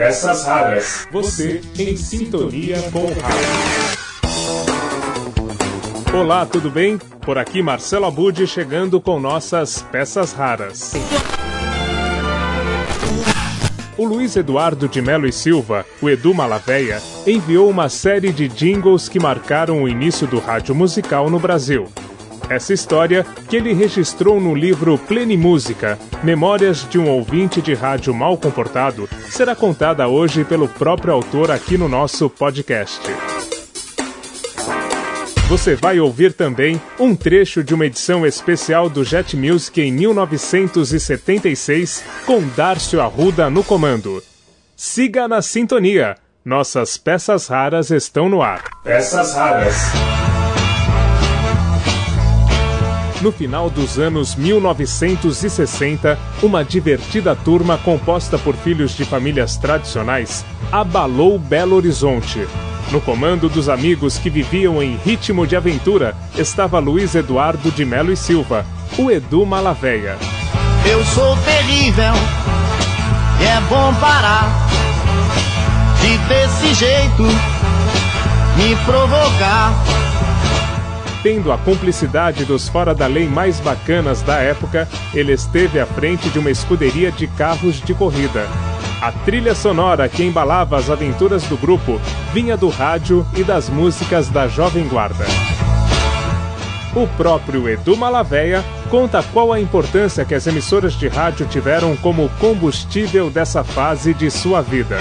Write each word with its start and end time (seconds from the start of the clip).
Peças 0.00 0.46
raras. 0.46 1.06
Você 1.12 1.60
em 1.78 1.94
sintonia 1.94 2.80
com 2.90 3.00
o 3.00 3.12
rádio. 3.20 3.48
Olá, 6.18 6.46
tudo 6.46 6.70
bem? 6.70 6.96
Por 7.20 7.36
aqui 7.36 7.60
Marcelo 7.60 8.06
Abud 8.06 8.46
chegando 8.46 8.98
com 8.98 9.20
nossas 9.20 9.82
peças 9.92 10.32
raras. 10.32 10.94
O 13.98 14.06
Luiz 14.06 14.36
Eduardo 14.36 14.88
de 14.88 15.02
Melo 15.02 15.26
e 15.26 15.32
Silva, 15.32 15.84
o 16.00 16.08
Edu 16.08 16.32
Malaveia, 16.32 17.02
enviou 17.26 17.68
uma 17.68 17.90
série 17.90 18.32
de 18.32 18.48
jingles 18.48 19.06
que 19.06 19.20
marcaram 19.20 19.82
o 19.82 19.88
início 19.88 20.26
do 20.26 20.38
rádio 20.38 20.74
musical 20.74 21.28
no 21.28 21.38
Brasil. 21.38 21.86
Essa 22.50 22.74
história, 22.74 23.24
que 23.48 23.54
ele 23.54 23.72
registrou 23.72 24.40
no 24.40 24.56
livro 24.56 24.98
Plenimúsica, 24.98 25.96
Memórias 26.20 26.84
de 26.90 26.98
um 26.98 27.08
ouvinte 27.08 27.62
de 27.62 27.74
rádio 27.74 28.12
mal 28.12 28.36
comportado, 28.36 29.08
será 29.28 29.54
contada 29.54 30.08
hoje 30.08 30.42
pelo 30.42 30.66
próprio 30.66 31.14
autor 31.14 31.52
aqui 31.52 31.78
no 31.78 31.88
nosso 31.88 32.28
podcast. 32.28 33.00
Você 35.48 35.76
vai 35.76 36.00
ouvir 36.00 36.32
também 36.32 36.82
um 36.98 37.14
trecho 37.14 37.62
de 37.62 37.72
uma 37.72 37.86
edição 37.86 38.26
especial 38.26 38.90
do 38.90 39.04
Jet 39.04 39.36
Music 39.36 39.80
em 39.80 39.92
1976, 39.92 42.02
com 42.26 42.42
Dárcio 42.56 43.00
Arruda 43.00 43.48
no 43.48 43.62
comando. 43.62 44.20
Siga 44.74 45.28
na 45.28 45.40
sintonia. 45.40 46.16
Nossas 46.44 46.96
peças 46.96 47.46
raras 47.46 47.92
estão 47.92 48.28
no 48.28 48.42
ar. 48.42 48.64
Peças 48.82 49.36
raras. 49.36 49.76
No 53.20 53.30
final 53.30 53.68
dos 53.68 53.98
anos 53.98 54.34
1960, 54.34 56.18
uma 56.42 56.64
divertida 56.64 57.36
turma 57.36 57.76
composta 57.76 58.38
por 58.38 58.54
filhos 58.56 58.96
de 58.96 59.04
famílias 59.04 59.58
tradicionais 59.58 60.44
abalou 60.72 61.38
Belo 61.38 61.76
Horizonte. 61.76 62.48
No 62.90 62.98
comando 62.98 63.48
dos 63.48 63.68
amigos 63.68 64.16
que 64.16 64.30
viviam 64.30 64.82
em 64.82 64.96
ritmo 64.96 65.46
de 65.46 65.54
aventura 65.54 66.16
estava 66.34 66.78
Luiz 66.78 67.14
Eduardo 67.14 67.70
de 67.70 67.84
Melo 67.84 68.10
e 68.10 68.16
Silva, 68.16 68.64
o 68.98 69.10
Edu 69.10 69.44
Malaveia. 69.44 70.16
Eu 70.90 71.04
sou 71.04 71.36
terrível, 71.44 72.14
e 73.38 73.44
é 73.44 73.60
bom 73.68 73.94
parar 74.00 74.48
de 76.00 76.16
desse 76.26 76.74
jeito 76.74 77.22
me 78.56 78.74
provocar 78.86 79.74
Tendo 81.22 81.52
a 81.52 81.58
cumplicidade 81.58 82.46
dos 82.46 82.68
fora 82.68 82.94
da 82.94 83.06
lei 83.06 83.28
mais 83.28 83.60
bacanas 83.60 84.22
da 84.22 84.36
época, 84.36 84.88
ele 85.12 85.32
esteve 85.32 85.78
à 85.78 85.84
frente 85.84 86.30
de 86.30 86.38
uma 86.38 86.50
escuderia 86.50 87.12
de 87.12 87.26
carros 87.26 87.80
de 87.80 87.92
corrida. 87.92 88.46
A 89.02 89.12
trilha 89.12 89.54
sonora 89.54 90.08
que 90.08 90.22
embalava 90.22 90.78
as 90.78 90.88
aventuras 90.88 91.42
do 91.44 91.58
grupo 91.58 92.00
vinha 92.32 92.56
do 92.56 92.68
rádio 92.68 93.26
e 93.36 93.44
das 93.44 93.68
músicas 93.68 94.28
da 94.28 94.48
Jovem 94.48 94.88
Guarda. 94.88 95.26
O 96.94 97.06
próprio 97.06 97.68
Edu 97.68 97.96
Malaveia 97.96 98.64
conta 98.90 99.22
qual 99.22 99.52
a 99.52 99.60
importância 99.60 100.24
que 100.24 100.34
as 100.34 100.46
emissoras 100.46 100.94
de 100.94 101.06
rádio 101.06 101.46
tiveram 101.46 101.96
como 101.96 102.28
combustível 102.40 103.30
dessa 103.30 103.62
fase 103.62 104.12
de 104.12 104.30
sua 104.30 104.60
vida. 104.60 104.98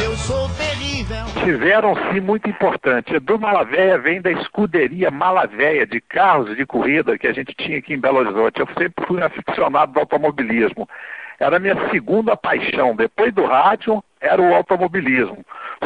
Tiveram 1.44 1.96
sim 2.12 2.20
muito 2.20 2.48
importante. 2.48 3.16
Edu 3.16 3.40
Malavéia 3.40 3.98
vem 3.98 4.22
da 4.22 4.32
escuderia 4.32 5.10
Malavéia 5.10 5.88
de 5.88 6.00
carros 6.00 6.56
de 6.56 6.66
corrida 6.66 7.18
que 7.18 7.28
a 7.28 7.34
gente 7.34 7.56
tinha 7.56 7.80
aqui 7.80 7.96
em 7.96 8.00
Belo 8.00 8.20
Horizonte. 8.20 8.60
Eu 8.60 8.68
sempre 8.78 9.06
fui 9.08 9.20
um 9.20 9.26
aficionado 9.26 9.94
do 9.94 10.00
automobilismo. 10.00 10.88
Era 11.40 11.58
a 11.58 11.60
minha 11.60 11.90
segunda 11.90 12.38
paixão. 12.38 12.96
Depois 12.96 13.34
do 13.34 13.44
rádio, 13.46 14.04
era 14.22 14.40
o 14.40 14.54
automobilismo. 14.54 15.44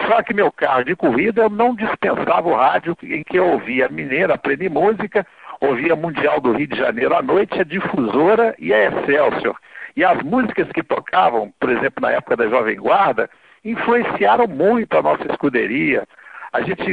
Só 0.08 0.22
que 0.24 0.34
meu 0.34 0.52
carro 0.52 0.84
de 0.84 0.96
corrida 0.96 1.44
eu 1.44 1.50
não 1.50 1.74
dispensava 1.74 2.50
o 2.50 2.56
rádio 2.56 2.98
em 3.04 3.24
que 3.24 3.38
eu 3.38 3.46
ouvia 3.46 3.88
Mineira, 3.88 4.34
a 4.34 4.38
Plenimúsica, 4.38 5.26
ouvia 5.62 5.96
Mundial 5.96 6.42
do 6.42 6.52
Rio 6.52 6.68
de 6.68 6.78
Janeiro 6.78 7.16
à 7.16 7.22
noite, 7.22 7.62
a 7.62 7.64
Difusora 7.64 8.54
e 8.60 8.74
a 8.74 8.88
Excelsior. 8.88 9.56
E 9.96 10.04
as 10.04 10.22
músicas 10.24 10.68
que 10.74 10.84
tocavam, 10.84 11.54
por 11.60 11.70
exemplo, 11.70 12.02
na 12.02 12.12
época 12.12 12.36
da 12.36 12.50
Jovem 12.50 12.76
Guarda, 12.76 13.30
influenciaram 13.64 14.46
muito 14.48 14.98
a 14.98 15.02
nossa 15.02 15.24
escuderia. 15.32 16.04
A 16.52 16.62
gente, 16.62 16.84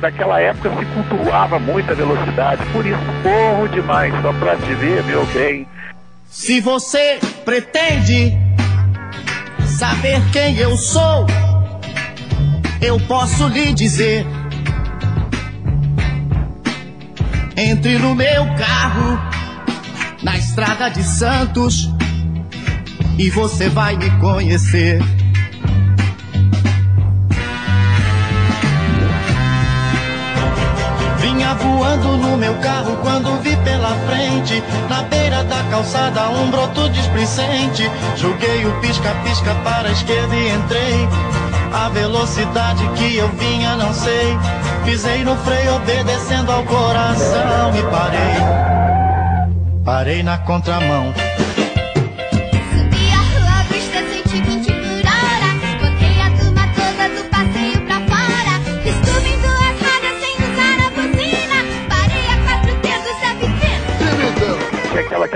naquela 0.00 0.40
época, 0.40 0.70
se 0.70 0.84
cultuava 0.86 1.58
muito 1.58 1.90
a 1.90 1.94
velocidade, 1.94 2.62
por 2.72 2.84
isso 2.84 2.98
corro 3.22 3.68
demais, 3.68 4.12
só 4.20 4.32
para 4.34 4.56
te 4.56 4.74
ver, 4.74 5.02
meu 5.04 5.24
bem. 5.26 5.66
Se 6.26 6.60
você 6.60 7.18
pretende 7.44 8.36
saber 9.64 10.20
quem 10.30 10.58
eu 10.58 10.76
sou, 10.76 11.26
eu 12.82 12.98
posso 13.06 13.48
lhe 13.48 13.72
dizer. 13.72 14.26
Entre 17.56 17.98
no 17.98 18.14
meu 18.14 18.44
carro, 18.56 19.18
na 20.22 20.36
estrada 20.36 20.90
de 20.90 21.02
Santos, 21.02 21.88
e 23.18 23.30
você 23.30 23.70
vai 23.70 23.96
me 23.96 24.10
conhecer. 24.20 25.00
Vinha 31.48 31.54
voando 31.54 32.16
no 32.18 32.36
meu 32.36 32.54
carro 32.56 32.96
quando 32.98 33.40
vi 33.40 33.56
pela 33.58 33.94
frente, 34.06 34.62
na 34.90 35.02
beira 35.04 35.42
da 35.44 35.62
calçada, 35.70 36.28
um 36.28 36.50
broto 36.50 36.90
displicente. 36.90 37.90
Joguei 38.16 38.66
o 38.66 38.80
pisca-pisca 38.80 39.54
para 39.64 39.88
a 39.88 39.92
esquerda 39.92 40.36
e 40.36 40.50
entrei. 40.50 41.08
A 41.72 41.88
velocidade 41.88 42.86
que 42.96 43.16
eu 43.16 43.28
vinha, 43.30 43.76
não 43.76 43.94
sei. 43.94 44.36
Pisei 44.84 45.24
no 45.24 45.36
freio, 45.36 45.76
obedecendo 45.76 46.52
ao 46.52 46.64
coração 46.64 47.72
e 47.74 47.82
parei. 47.90 48.36
Parei 49.84 50.22
na 50.22 50.36
contramão. 50.36 51.14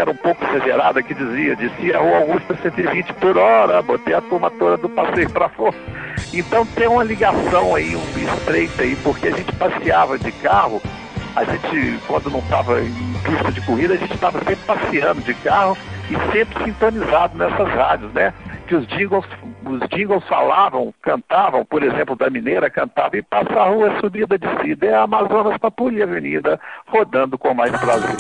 Era 0.03 0.11
um 0.11 0.17
pouco 0.17 0.45
exagerada, 0.45 1.03
que 1.03 1.15
dizia, 1.15 1.55
descia 1.55 1.97
a 1.97 2.01
Rua 2.01 2.19
Augusta 2.19 2.57
120 2.61 3.13
por 3.15 3.39
hora, 3.39 3.81
botei 3.83 4.13
a 4.13 4.21
turma 4.21 4.51
toda 4.51 4.77
do 4.77 4.89
passeio 4.89 5.31
para 5.31 5.49
fora. 5.49 5.77
Então 6.35 6.67
tem 6.67 6.89
uma 6.89 7.05
ligação 7.05 7.75
aí, 7.75 7.95
um 7.95 8.19
estreita 8.19 8.83
aí, 8.83 8.97
porque 8.97 9.29
a 9.29 9.31
gente 9.31 9.53
passeava 9.53 10.19
de 10.19 10.33
carro, 10.33 10.83
a 11.37 11.45
gente, 11.45 12.01
quando 12.07 12.31
não 12.31 12.41
estava 12.41 12.81
em 12.81 13.13
pista 13.25 13.53
de 13.53 13.61
corrida, 13.63 13.95
a 13.95 13.97
gente 13.97 14.13
estava 14.13 14.39
sempre 14.41 14.65
passeando 14.67 15.21
de 15.23 15.35
carro 15.35 15.79
e 16.11 16.33
sempre 16.33 16.65
sintonizado 16.65 17.39
nessas 17.39 17.69
rádios, 17.69 18.13
né? 18.13 18.35
Que 18.67 18.75
os 18.75 18.87
jingles, 18.89 19.25
os 19.65 19.81
jingles 19.89 20.25
falavam, 20.25 20.93
cantavam, 21.01 21.65
por 21.65 21.83
exemplo, 21.83 22.17
da 22.17 22.29
Mineira 22.29 22.69
cantava 22.69 23.17
e 23.17 23.23
passa 23.23 23.53
a 23.53 23.69
rua 23.69 24.01
subida 24.01 24.39
de 24.39 24.47
cida, 24.63 24.87
é 24.87 24.95
a 24.95 25.03
Amazonas 25.03 25.57
Pampulha 25.59 26.05
Avenida, 26.05 26.61
rodando 26.87 27.39
com 27.39 27.55
mais 27.55 27.71
prazer. 27.79 28.17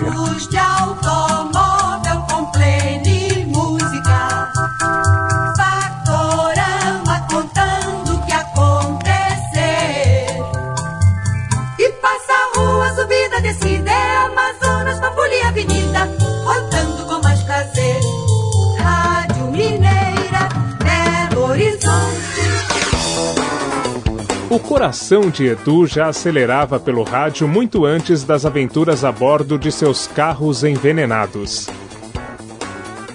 O 24.52 24.60
coração 24.60 25.30
de 25.30 25.46
Edu 25.46 25.86
já 25.86 26.08
acelerava 26.08 26.78
pelo 26.78 27.04
rádio 27.04 27.48
muito 27.48 27.86
antes 27.86 28.22
das 28.22 28.44
aventuras 28.44 29.02
a 29.02 29.10
bordo 29.10 29.58
de 29.58 29.72
seus 29.72 30.06
carros 30.06 30.62
envenenados. 30.62 31.70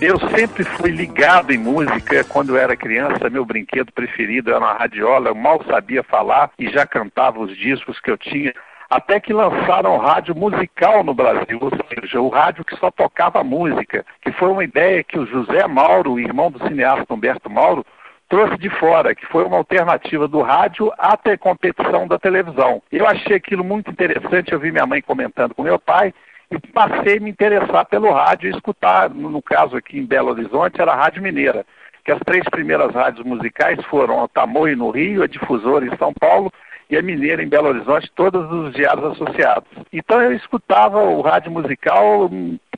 Eu 0.02 0.20
sempre 0.36 0.64
fui 0.64 0.90
ligado 0.90 1.54
em 1.54 1.60
música. 1.60 2.24
Quando 2.24 2.56
eu 2.56 2.58
era 2.58 2.76
criança, 2.76 3.30
meu 3.30 3.46
brinquedo 3.46 3.92
preferido 3.92 4.50
era 4.50 4.58
uma 4.58 4.74
radiola. 4.74 5.28
Eu 5.30 5.36
mal 5.36 5.64
sabia 5.70 6.02
falar 6.02 6.50
e 6.58 6.72
já 6.72 6.88
cantava 6.88 7.40
os 7.40 7.56
discos 7.56 8.00
que 8.00 8.10
eu 8.10 8.18
tinha. 8.18 8.52
Até 8.90 9.20
que 9.20 9.32
lançaram 9.32 9.96
rádio 9.98 10.34
musical 10.36 11.04
no 11.04 11.14
Brasil, 11.14 11.60
ou 11.62 11.70
seja, 11.70 12.20
o 12.20 12.30
rádio 12.30 12.66
que 12.66 12.76
só 12.78 12.90
tocava 12.90 13.44
música, 13.44 14.04
que 14.24 14.32
foi 14.32 14.50
uma 14.50 14.64
ideia 14.64 15.04
que 15.04 15.20
o 15.20 15.28
José 15.28 15.68
Mauro, 15.68 16.20
irmão 16.20 16.50
do 16.50 16.58
cineasta 16.68 17.14
Humberto 17.14 17.48
Mauro, 17.48 17.86
trouxe 18.30 18.58
de 18.58 18.70
fora, 18.70 19.16
que 19.16 19.26
foi 19.28 19.44
uma 19.44 19.58
alternativa 19.58 20.28
do 20.28 20.42
rádio 20.42 20.92
à 20.98 21.16
te- 21.16 21.38
competição 21.38 22.08
da 22.08 22.20
televisão. 22.20 22.82
Eu 22.92 23.08
achei 23.08 23.36
aquilo 23.36 23.64
muito 23.64 23.90
interessante, 23.90 24.52
eu 24.52 24.60
vi 24.60 24.72
minha 24.72 24.86
mãe 24.86 25.02
comentando 25.02 25.56
com 25.56 25.64
meu 25.64 25.80
pai, 25.80 26.14
e 26.50 26.60
passei 26.72 27.18
a 27.18 27.22
me 27.22 27.30
interessar 27.30 27.86
pelo 27.86 28.12
rádio 28.12 28.50
e 28.50 28.54
escutar, 28.54 29.10
no, 29.10 29.42
caso 29.42 29.76
aqui 29.76 30.00
em 30.00 30.06
Belo 30.06 30.30
Horizonte, 30.30 30.82
era 30.82 30.94
a 30.94 30.96
Rádio 30.96 31.22
Mineira, 31.22 31.66
que 32.06 32.12
as 32.12 32.20
três 32.20 32.44
primeiras 32.50 32.94
rádios 32.94 33.26
musicais 33.26 33.84
foram 33.86 34.24
a 34.24 34.28
Tamoio 34.30 34.78
no 34.78 34.90
Rio, 34.90 35.24
a 35.24 35.28
Difusora 35.28 35.86
em 35.86 35.98
São 35.98 36.14
Paulo 36.14 36.52
e 36.90 36.96
a 36.96 37.02
Mineira 37.02 37.44
em 37.44 37.50
Belo 37.50 37.68
Horizonte, 37.68 38.10
todos 38.16 38.50
os 38.50 38.74
diários 38.74 39.12
associados. 39.12 39.68
Então 39.92 40.22
eu 40.22 40.32
escutava 40.32 41.02
o 41.04 41.20
rádio 41.20 41.52
musical, 41.52 42.30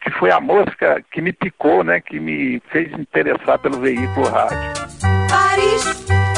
que 0.01 0.09
foi 0.11 0.31
a 0.31 0.39
música 0.39 1.03
que 1.11 1.21
me 1.21 1.31
picou, 1.31 1.83
né, 1.83 2.01
que 2.01 2.19
me 2.19 2.59
fez 2.71 2.91
interessar 2.93 3.59
pelo 3.59 3.79
veículo 3.79 4.27
rádio. 4.29 4.88
Paris 5.59 5.83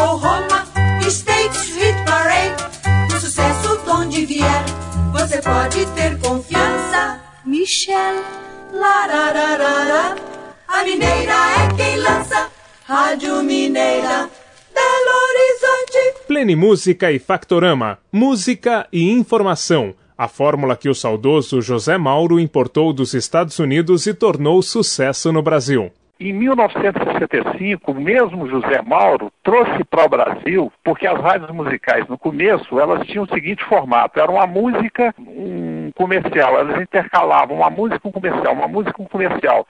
ou 0.02 0.18
Roma, 0.18 0.66
States 1.08 1.76
Hit 1.76 2.04
Parade, 2.06 2.64
o 3.08 3.20
sucesso 3.20 3.78
de 3.84 3.90
onde 3.92 4.26
vier, 4.26 4.66
você 5.12 5.40
pode 5.42 5.86
ter 5.94 6.18
confiança. 6.20 7.22
Michel, 7.46 8.24
larararara, 8.74 10.16
a 10.68 10.84
mineira 10.84 11.34
é 11.34 11.76
quem 11.76 11.98
lança, 11.98 12.50
Rádio 12.86 13.44
Mineira, 13.44 14.28
Belo 14.74 15.14
Horizonte. 15.30 16.26
Plenimúsica 16.26 17.12
e 17.12 17.20
Factorama, 17.20 18.00
música 18.12 18.88
e 18.92 19.12
informação. 19.12 19.94
A 20.18 20.28
fórmula 20.28 20.76
que 20.76 20.90
o 20.90 20.96
saudoso 20.96 21.62
José 21.62 21.96
Mauro 21.98 22.40
importou 22.40 22.92
dos 22.92 23.14
Estados 23.14 23.60
Unidos 23.60 24.08
e 24.08 24.16
tornou 24.16 24.62
sucesso 24.64 25.32
no 25.32 25.44
Brasil. 25.44 25.92
Em 26.24 26.34
1965, 26.34 27.92
o 27.92 27.96
mesmo 27.96 28.48
José 28.48 28.80
Mauro 28.86 29.34
trouxe 29.42 29.84
para 29.86 30.06
o 30.06 30.08
Brasil, 30.08 30.72
porque 30.84 31.08
as 31.08 31.20
rádios 31.20 31.50
musicais 31.50 32.08
no 32.08 32.16
começo, 32.16 32.80
elas 32.80 33.08
tinham 33.08 33.24
o 33.24 33.34
seguinte 33.34 33.64
formato, 33.64 34.20
era 34.20 34.32
uma 34.32 34.46
música, 34.46 35.16
um 35.18 35.92
comercial, 35.96 36.60
elas 36.60 36.80
intercalavam 36.80 37.58
uma 37.58 37.72
música 37.72 38.08
um 38.08 38.12
comercial, 38.12 38.54
uma 38.54 38.68
música 38.68 39.02
um 39.02 39.06
comercial. 39.06 39.68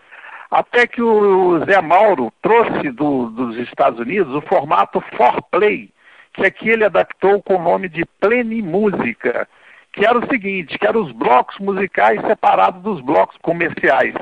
Até 0.52 0.86
que 0.86 1.02
o 1.02 1.64
Zé 1.64 1.82
Mauro 1.82 2.34
trouxe 2.42 2.92
do, 2.92 3.30
dos 3.30 3.56
Estados 3.56 4.02
Unidos 4.02 4.36
o 4.36 4.42
formato 4.42 5.02
Forplay, 5.16 5.90
que 6.34 6.46
aqui 6.46 6.70
ele 6.70 6.84
adaptou 6.84 7.42
com 7.42 7.56
o 7.56 7.64
nome 7.64 7.88
de 7.88 8.04
Plenimúsica, 8.20 9.48
que 9.94 10.06
era 10.06 10.20
o 10.20 10.28
seguinte, 10.28 10.78
que 10.78 10.86
eram 10.86 11.02
os 11.02 11.14
blocos 11.14 11.58
musicais 11.60 12.20
separados 12.28 12.82
dos 12.82 13.00
blocos 13.00 13.38
comerciais. 13.42 14.14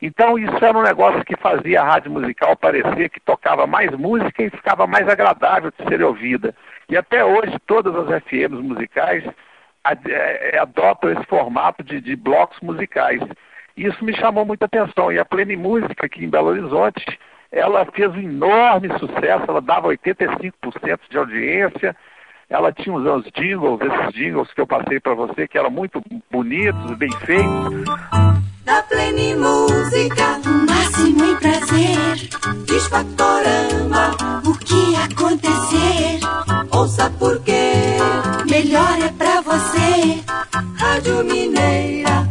Então 0.00 0.38
isso 0.38 0.64
era 0.64 0.78
um 0.78 0.82
negócio 0.82 1.24
que 1.24 1.36
fazia 1.36 1.82
a 1.82 1.84
rádio 1.84 2.10
musical 2.10 2.56
parecer 2.56 3.08
que 3.10 3.20
tocava 3.20 3.66
mais 3.66 3.90
música 3.90 4.42
e 4.42 4.50
ficava 4.50 4.86
mais 4.86 5.08
agradável 5.08 5.72
de 5.76 5.88
ser 5.88 6.02
ouvida. 6.02 6.54
E 6.88 6.96
até 6.96 7.24
hoje 7.24 7.58
todas 7.66 7.94
as 7.96 8.22
FMs 8.22 8.62
musicais 8.62 9.24
é, 10.08 10.58
adotam 10.58 11.10
esse 11.10 11.24
formato 11.24 11.82
de, 11.82 12.00
de 12.00 12.14
blocos 12.14 12.58
musicais. 12.60 13.20
Isso 13.76 14.04
me 14.04 14.14
chamou 14.14 14.44
muita 14.44 14.66
atenção. 14.66 15.12
E 15.12 15.18
a 15.18 15.24
Plenimúsica 15.24 16.06
aqui 16.06 16.24
em 16.24 16.30
Belo 16.30 16.48
Horizonte, 16.48 17.04
ela 17.50 17.84
fez 17.86 18.10
um 18.12 18.20
enorme 18.20 18.88
sucesso, 18.98 19.44
ela 19.48 19.60
dava 19.60 19.88
85% 19.88 20.52
de 21.08 21.18
audiência, 21.18 21.96
ela 22.50 22.72
tinha 22.72 22.94
uns, 22.94 23.06
uns 23.06 23.30
jingles, 23.34 23.80
esses 23.80 24.14
jingles 24.14 24.52
que 24.52 24.60
eu 24.60 24.66
passei 24.66 25.00
para 25.00 25.14
você, 25.14 25.46
que 25.46 25.58
eram 25.58 25.70
muito 25.70 26.02
bonitos, 26.30 26.96
bem 26.96 27.10
feitos. 27.24 28.27
Da 28.68 28.82
Plenimúsica, 28.82 30.42
O 30.44 30.70
máximo 30.70 31.24
em 31.24 31.36
prazer, 31.36 31.96
Disfatorama, 32.66 34.10
o 34.44 34.52
que 34.58 34.94
acontecer, 34.94 36.20
ouça 36.70 37.10
porque 37.18 37.72
melhor 38.44 38.98
é 39.02 39.08
pra 39.16 39.40
você. 39.40 40.22
Rádio 40.78 41.24
Mineira, 41.24 42.28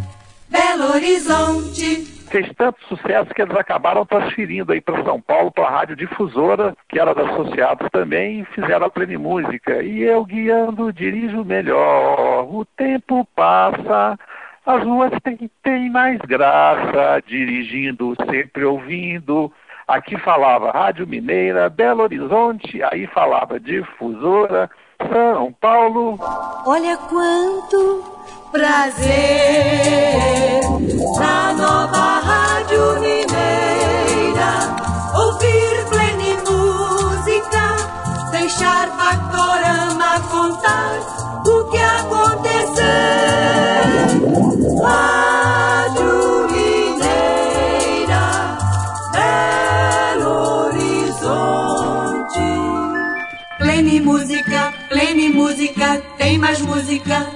Belo 0.48 0.94
Horizonte. 0.94 2.06
Fez 2.30 2.48
tanto 2.56 2.86
sucesso 2.88 3.34
que 3.34 3.42
eles 3.42 3.58
acabaram 3.58 4.06
transferindo 4.06 4.74
aí 4.74 4.80
para 4.80 5.04
São 5.04 5.20
Paulo, 5.20 5.52
para 5.52 5.66
a 5.66 5.72
Rádio 5.72 5.96
Difusora, 5.96 6.78
que 6.88 7.00
era 7.00 7.16
da 7.16 7.32
Associados 7.32 7.88
também, 7.92 8.42
e 8.42 8.46
fizeram 8.54 8.86
a 8.86 8.90
Plenimúsica. 8.92 9.82
E 9.82 10.04
eu 10.04 10.24
guiando, 10.24 10.94
dirijo 10.94 11.44
melhor, 11.44 12.44
o 12.44 12.64
tempo 12.64 13.28
passa, 13.36 14.20
as 14.68 14.84
ruas 14.84 15.12
têm, 15.24 15.50
têm 15.64 15.90
mais 15.90 16.20
graça, 16.20 17.24
dirigindo, 17.26 18.14
sempre 18.30 18.66
ouvindo. 18.66 19.52
Aqui 19.88 20.18
falava 20.18 20.72
Rádio 20.72 21.08
Mineira, 21.08 21.70
Belo 21.70 22.04
Horizonte, 22.04 22.84
aí 22.84 23.08
falava 23.08 23.58
Difusora, 23.58 24.70
São 25.10 25.54
Paulo. 25.54 26.20
Olha 26.66 26.98
quanto 26.98 28.04
Prazer 28.52 29.47
Plenimúsica, 55.38 56.02
tem 56.18 56.40
mais 56.40 56.60
música. 56.62 57.28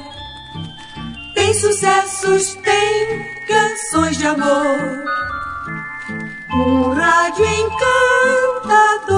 Tem 1.36 1.54
sucessos, 1.54 2.56
tem 2.56 3.26
canções 3.48 4.18
de 4.18 4.26
amor. 4.26 5.06
Um 6.52 6.94
rádio 6.94 7.46
encantador. 8.66 9.12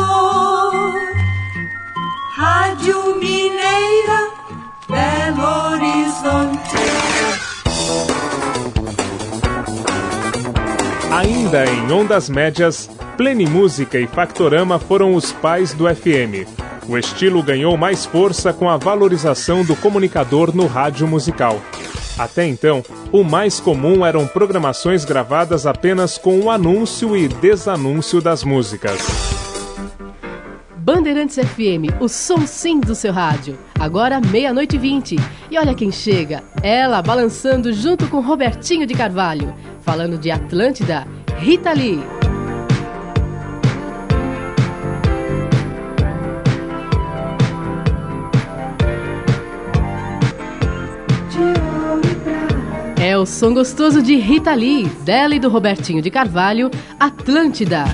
Rádio 2.36 3.16
Mineira, 3.16 4.30
Belo 4.90 5.44
Horizonte. 5.72 6.76
Ainda 11.10 11.66
em 11.66 11.90
ondas 11.90 12.28
médias, 12.28 12.90
Plenimúsica 13.16 13.98
e 13.98 14.08
Factorama 14.08 14.78
foram 14.78 15.16
os 15.16 15.32
pais 15.32 15.74
do 15.74 15.86
FM. 15.88 16.63
O 16.88 16.98
estilo 16.98 17.42
ganhou 17.42 17.78
mais 17.78 18.06
força 18.06 18.52
com 18.52 18.70
a 18.70 18.78
valorização 18.78 19.64
do 19.64 19.76
comunicador 19.76 20.54
no 20.56 20.68
rádio 20.68 21.08
musical. 21.08 21.62
Até 22.18 22.46
então, 22.46 22.84
o 23.12 23.24
mais 23.24 23.60
comum 23.60 24.06
eram 24.06 24.28
programações 24.28 25.06
gravadas 25.06 25.66
apenas 25.66 26.18
com 26.18 26.40
o 26.42 26.52
anúncio 26.52 27.16
e 27.16 27.28
desanúncio 27.28 28.22
das 28.22 28.44
músicas. 28.44 29.00
Bandeirantes 30.78 31.38
FM, 31.38 32.02
o 32.02 32.10
som 32.10 32.46
sim 32.46 32.82
do 32.82 32.94
seu 32.94 33.14
rádio. 33.14 33.58
Agora 33.80 34.20
meia-noite 34.20 34.76
e 34.76 34.80
vinte. 34.80 35.16
E 35.50 35.58
olha 35.58 35.74
quem 35.74 35.92
chega. 35.92 36.44
Ela 36.62 37.02
balançando 37.02 37.72
junto 37.72 38.08
com 38.10 38.20
Robertinho 38.20 38.86
de 38.86 38.94
Carvalho. 38.94 39.56
Falando 39.82 40.18
de 40.18 40.30
Atlântida, 40.30 41.08
Rita 41.40 41.72
Lee. 41.72 42.23
O 53.24 53.26
som 53.26 53.54
gostoso 53.54 54.02
de 54.02 54.18
Rita 54.18 54.54
Lee, 54.54 54.84
dela 55.06 55.34
e 55.34 55.40
do 55.40 55.48
Robertinho 55.48 56.02
de 56.02 56.12
Carvalho, 56.12 56.70
Atlântida. 57.00 57.86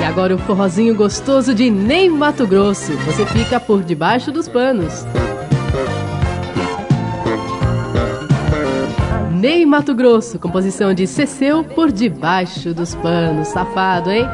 E 0.00 0.04
agora 0.04 0.34
o 0.34 0.38
forrozinho 0.38 0.96
gostoso 0.96 1.54
de 1.54 1.70
Ney 1.70 2.08
Mato 2.08 2.44
Grosso. 2.44 2.90
Você 3.06 3.24
fica 3.26 3.60
por 3.60 3.84
debaixo 3.84 4.32
dos 4.32 4.48
panos. 4.48 5.06
Ney 9.30 9.64
Mato 9.64 9.94
Grosso, 9.94 10.40
composição 10.40 10.92
de 10.92 11.06
Ceceu 11.06 11.62
por 11.62 11.92
debaixo 11.92 12.74
dos 12.74 12.96
panos. 12.96 13.46
Safado, 13.46 14.10
hein? 14.10 14.26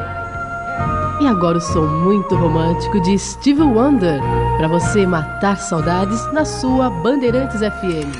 E 1.21 1.27
agora 1.27 1.59
o 1.59 1.61
som 1.61 1.85
muito 1.85 2.35
romântico 2.35 2.99
de 2.99 3.17
Steve 3.19 3.61
Wonder, 3.61 4.19
para 4.57 4.67
você 4.69 5.05
matar 5.05 5.57
saudades 5.57 6.31
na 6.31 6.45
sua 6.45 6.89
Bandeirantes 6.89 7.59
FM. 7.59 8.15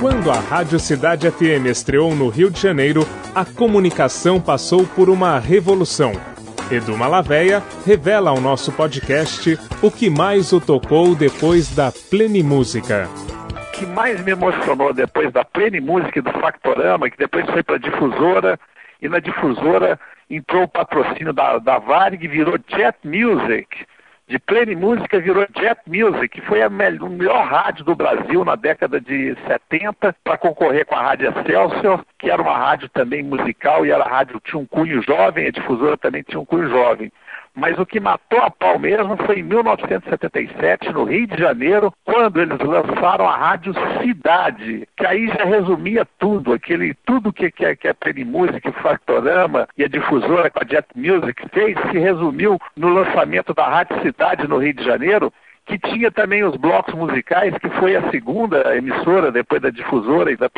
Quando 0.00 0.30
a 0.30 0.40
Rádio 0.40 0.78
Cidade 0.80 1.30
FM 1.30 1.66
estreou 1.66 2.14
no 2.14 2.28
Rio 2.28 2.50
de 2.50 2.60
Janeiro, 2.60 3.02
a 3.34 3.44
comunicação 3.44 4.40
passou 4.40 4.84
por 4.84 5.08
uma 5.08 5.38
revolução. 5.38 6.12
Edu 6.70 6.96
Malaveia 6.96 7.62
revela 7.86 8.30
ao 8.30 8.40
nosso 8.40 8.72
podcast 8.72 9.58
o 9.80 9.90
que 9.90 10.10
mais 10.10 10.52
o 10.52 10.60
tocou 10.60 11.14
depois 11.14 11.74
da 11.74 11.92
Plenimúsica. 12.10 13.08
O 13.68 13.70
que 13.72 13.86
mais 13.86 14.22
me 14.24 14.32
emocionou 14.32 14.92
depois 14.92 15.32
da 15.32 15.44
Plenimúsica 15.44 16.18
e 16.18 16.22
do 16.22 16.32
Factorama, 16.32 17.08
que 17.08 17.16
depois 17.16 17.46
foi 17.46 17.62
para 17.62 17.76
a 17.76 17.78
Difusora, 17.78 18.58
e 19.00 19.08
na 19.08 19.18
Difusora 19.18 19.98
entrou 20.30 20.62
o 20.62 20.68
patrocínio 20.68 21.32
da, 21.32 21.58
da 21.58 21.78
Varg, 21.78 22.16
virou 22.26 22.58
Jet 22.68 22.96
Music. 23.04 23.84
de 24.28 24.38
Play 24.38 24.76
Música 24.76 25.18
virou 25.18 25.44
Jet 25.58 25.80
Music, 25.88 26.28
que 26.28 26.40
foi 26.46 26.62
a 26.62 26.70
me- 26.70 26.98
o 27.00 27.08
melhor 27.08 27.44
rádio 27.44 27.84
do 27.84 27.96
Brasil 27.96 28.44
na 28.44 28.54
década 28.54 29.00
de 29.00 29.34
70, 29.48 30.14
para 30.22 30.38
concorrer 30.38 30.86
com 30.86 30.94
a 30.94 31.02
Rádio 31.02 31.28
Excelsior, 31.30 32.04
que 32.16 32.30
era 32.30 32.40
uma 32.40 32.56
rádio 32.56 32.88
também 32.90 33.24
musical 33.24 33.84
e 33.84 33.90
era 33.90 34.04
a 34.04 34.08
rádio 34.08 34.40
tinha 34.44 34.60
um 34.60 34.66
cunho 34.66 35.02
jovem, 35.02 35.48
a 35.48 35.50
difusora 35.50 35.96
também 35.96 36.22
tinha 36.22 36.38
um 36.38 36.44
cunho 36.44 36.68
jovem. 36.68 37.10
Mas 37.54 37.78
o 37.78 37.86
que 37.86 37.98
matou 37.98 38.40
a 38.40 38.50
pau 38.50 38.78
mesmo 38.78 39.16
foi 39.26 39.40
em 39.40 39.42
1977, 39.42 40.92
no 40.92 41.04
Rio 41.04 41.26
de 41.26 41.36
Janeiro, 41.36 41.92
quando 42.04 42.40
eles 42.40 42.58
lançaram 42.58 43.28
a 43.28 43.36
Rádio 43.36 43.74
Cidade, 44.00 44.88
que 44.96 45.06
aí 45.06 45.26
já 45.28 45.44
resumia 45.44 46.06
tudo, 46.18 46.52
aquele 46.52 46.94
tudo 47.04 47.32
que, 47.32 47.50
que, 47.50 47.76
que 47.76 47.88
a 47.88 47.94
Penny 47.94 48.24
Music, 48.24 48.68
o 48.68 48.72
Factorama 48.72 49.68
e 49.76 49.84
a 49.84 49.88
difusora 49.88 50.50
com 50.50 50.60
a 50.60 50.66
Jet 50.66 50.86
Music 50.94 51.42
fez, 51.52 51.76
se 51.90 51.98
resumiu 51.98 52.58
no 52.76 52.88
lançamento 52.88 53.52
da 53.52 53.66
Rádio 53.66 54.00
Cidade 54.02 54.46
no 54.46 54.58
Rio 54.58 54.74
de 54.74 54.84
Janeiro, 54.84 55.32
que 55.66 55.78
tinha 55.78 56.10
também 56.10 56.42
os 56.42 56.56
blocos 56.56 56.94
musicais, 56.94 57.56
que 57.58 57.68
foi 57.70 57.94
a 57.94 58.10
segunda 58.10 58.76
emissora, 58.76 59.30
depois 59.30 59.62
da 59.62 59.70
difusora 59.70 60.32
e 60.32 60.36
da, 60.36 60.48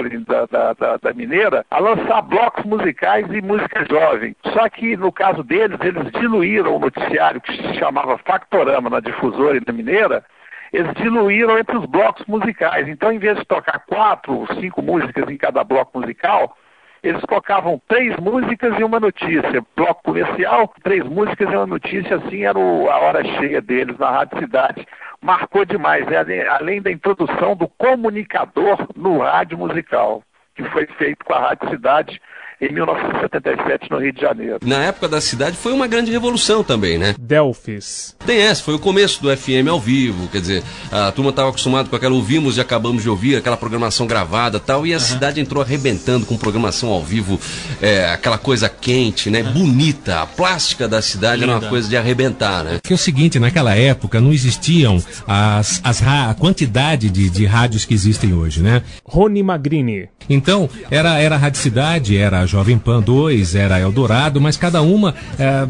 da, 0.50 0.72
da, 0.72 0.96
da- 0.96 1.12
mineira, 1.12 1.66
a 1.70 1.78
lançar 1.78 2.22
blocos 2.22 2.64
musicais 2.64 3.26
e 3.30 3.42
música 3.42 3.84
jovem. 3.90 4.34
Só 4.52 4.68
que 4.70 4.96
no 4.96 5.12
caso 5.12 5.42
deles, 5.42 5.78
eles 5.82 6.10
diluíram 6.12 6.76
o 6.76 6.78
noticiário 6.78 7.40
que 7.40 7.54
se 7.54 7.74
chamava 7.74 8.16
Factorama 8.18 8.88
na 8.88 9.00
difusora 9.00 9.58
e 9.58 9.62
na 9.66 9.72
mineira, 9.72 10.24
eles 10.72 10.92
diluíram 10.94 11.58
entre 11.58 11.76
os 11.76 11.84
blocos 11.84 12.24
musicais. 12.26 12.88
Então, 12.88 13.12
em 13.12 13.18
vez 13.18 13.36
de 13.38 13.44
tocar 13.44 13.80
quatro 13.80 14.32
ou 14.38 14.46
cinco 14.54 14.80
músicas 14.80 15.28
em 15.28 15.36
cada 15.36 15.62
bloco 15.62 15.98
musical, 16.00 16.56
eles 17.02 17.20
tocavam 17.22 17.80
três 17.88 18.16
músicas 18.16 18.78
e 18.78 18.84
uma 18.84 19.00
notícia. 19.00 19.64
Bloco 19.76 20.02
comercial, 20.04 20.72
três 20.82 21.04
músicas 21.04 21.50
e 21.50 21.56
uma 21.56 21.66
notícia, 21.66 22.16
assim 22.16 22.44
era 22.44 22.58
o- 22.58 22.88
a 22.88 22.98
hora 23.00 23.24
cheia 23.24 23.60
deles 23.60 23.98
na 23.98 24.10
Rádio 24.10 24.38
Cidade. 24.38 24.86
Marcou 25.20 25.64
demais, 25.64 26.06
né? 26.06 26.18
além, 26.18 26.40
além 26.42 26.82
da 26.82 26.90
introdução 26.90 27.56
do 27.56 27.68
comunicador 27.68 28.86
no 28.96 29.18
rádio 29.18 29.58
musical, 29.58 30.22
que 30.54 30.62
foi 30.64 30.86
feito 30.98 31.24
com 31.24 31.34
a 31.34 31.40
Rádio 31.40 31.70
Cidade 31.70 32.20
em 32.60 32.72
1977 32.72 33.90
no 33.90 33.98
Rio 33.98 34.12
de 34.12 34.20
Janeiro. 34.20 34.58
Na 34.64 34.84
época 34.84 35.08
da 35.08 35.20
cidade 35.20 35.56
foi 35.56 35.72
uma 35.72 35.86
grande 35.86 36.10
revolução 36.10 36.62
também, 36.62 36.98
né? 36.98 37.14
Delphis. 37.18 38.14
Tem 38.24 38.38
essa, 38.40 38.62
foi 38.62 38.74
o 38.74 38.78
começo 38.78 39.20
do 39.22 39.34
FM 39.36 39.68
ao 39.68 39.80
vivo, 39.80 40.28
quer 40.28 40.40
dizer, 40.40 40.62
a 40.90 41.10
turma 41.12 41.30
estava 41.30 41.48
acostumada 41.48 41.88
com 41.88 41.96
aquela 41.96 42.14
ouvimos 42.14 42.56
e 42.56 42.60
acabamos 42.60 43.02
de 43.02 43.08
ouvir, 43.08 43.36
aquela 43.36 43.56
programação 43.56 44.06
gravada 44.06 44.60
tal, 44.60 44.86
e 44.86 44.94
a 44.94 45.00
cidade 45.00 45.40
entrou 45.40 45.62
arrebentando 45.62 46.24
com 46.26 46.36
programação 46.36 46.90
ao 46.90 47.02
vivo, 47.02 47.38
é, 47.80 48.10
aquela 48.10 48.38
coisa 48.38 48.68
quente, 48.68 49.28
né? 49.30 49.42
Bonita, 49.42 50.20
a 50.22 50.26
plástica 50.26 50.86
da 50.88 51.02
cidade 51.02 51.42
era 51.42 51.52
uma 51.52 51.58
Linda. 51.58 51.68
coisa 51.70 51.88
de 51.88 51.96
arrebentar, 51.96 52.62
né? 52.64 52.78
Que 52.82 52.92
é 52.92 52.96
o 52.96 52.98
seguinte, 52.98 53.38
naquela 53.38 53.74
época 53.74 54.20
não 54.20 54.32
existiam 54.32 55.02
as, 55.26 55.80
as 55.84 56.00
ra- 56.00 56.30
a 56.30 56.34
quantidade 56.34 57.10
de, 57.10 57.28
de 57.28 57.44
rádios 57.46 57.84
que 57.84 57.94
existem 57.94 58.32
hoje, 58.32 58.62
né? 58.62 58.82
Rony 59.04 59.42
Magrini. 59.42 60.08
Então, 60.30 60.68
era, 60.90 61.18
era 61.18 61.34
a 61.34 61.38
Rádio 61.38 61.60
Cidade, 61.60 62.16
era 62.16 62.40
a 62.40 62.46
Jovem 62.52 62.76
Pan 62.78 63.00
2, 63.00 63.54
era 63.54 63.80
Eldorado, 63.80 64.38
mas 64.40 64.58
cada 64.58 64.82
uma 64.82 65.14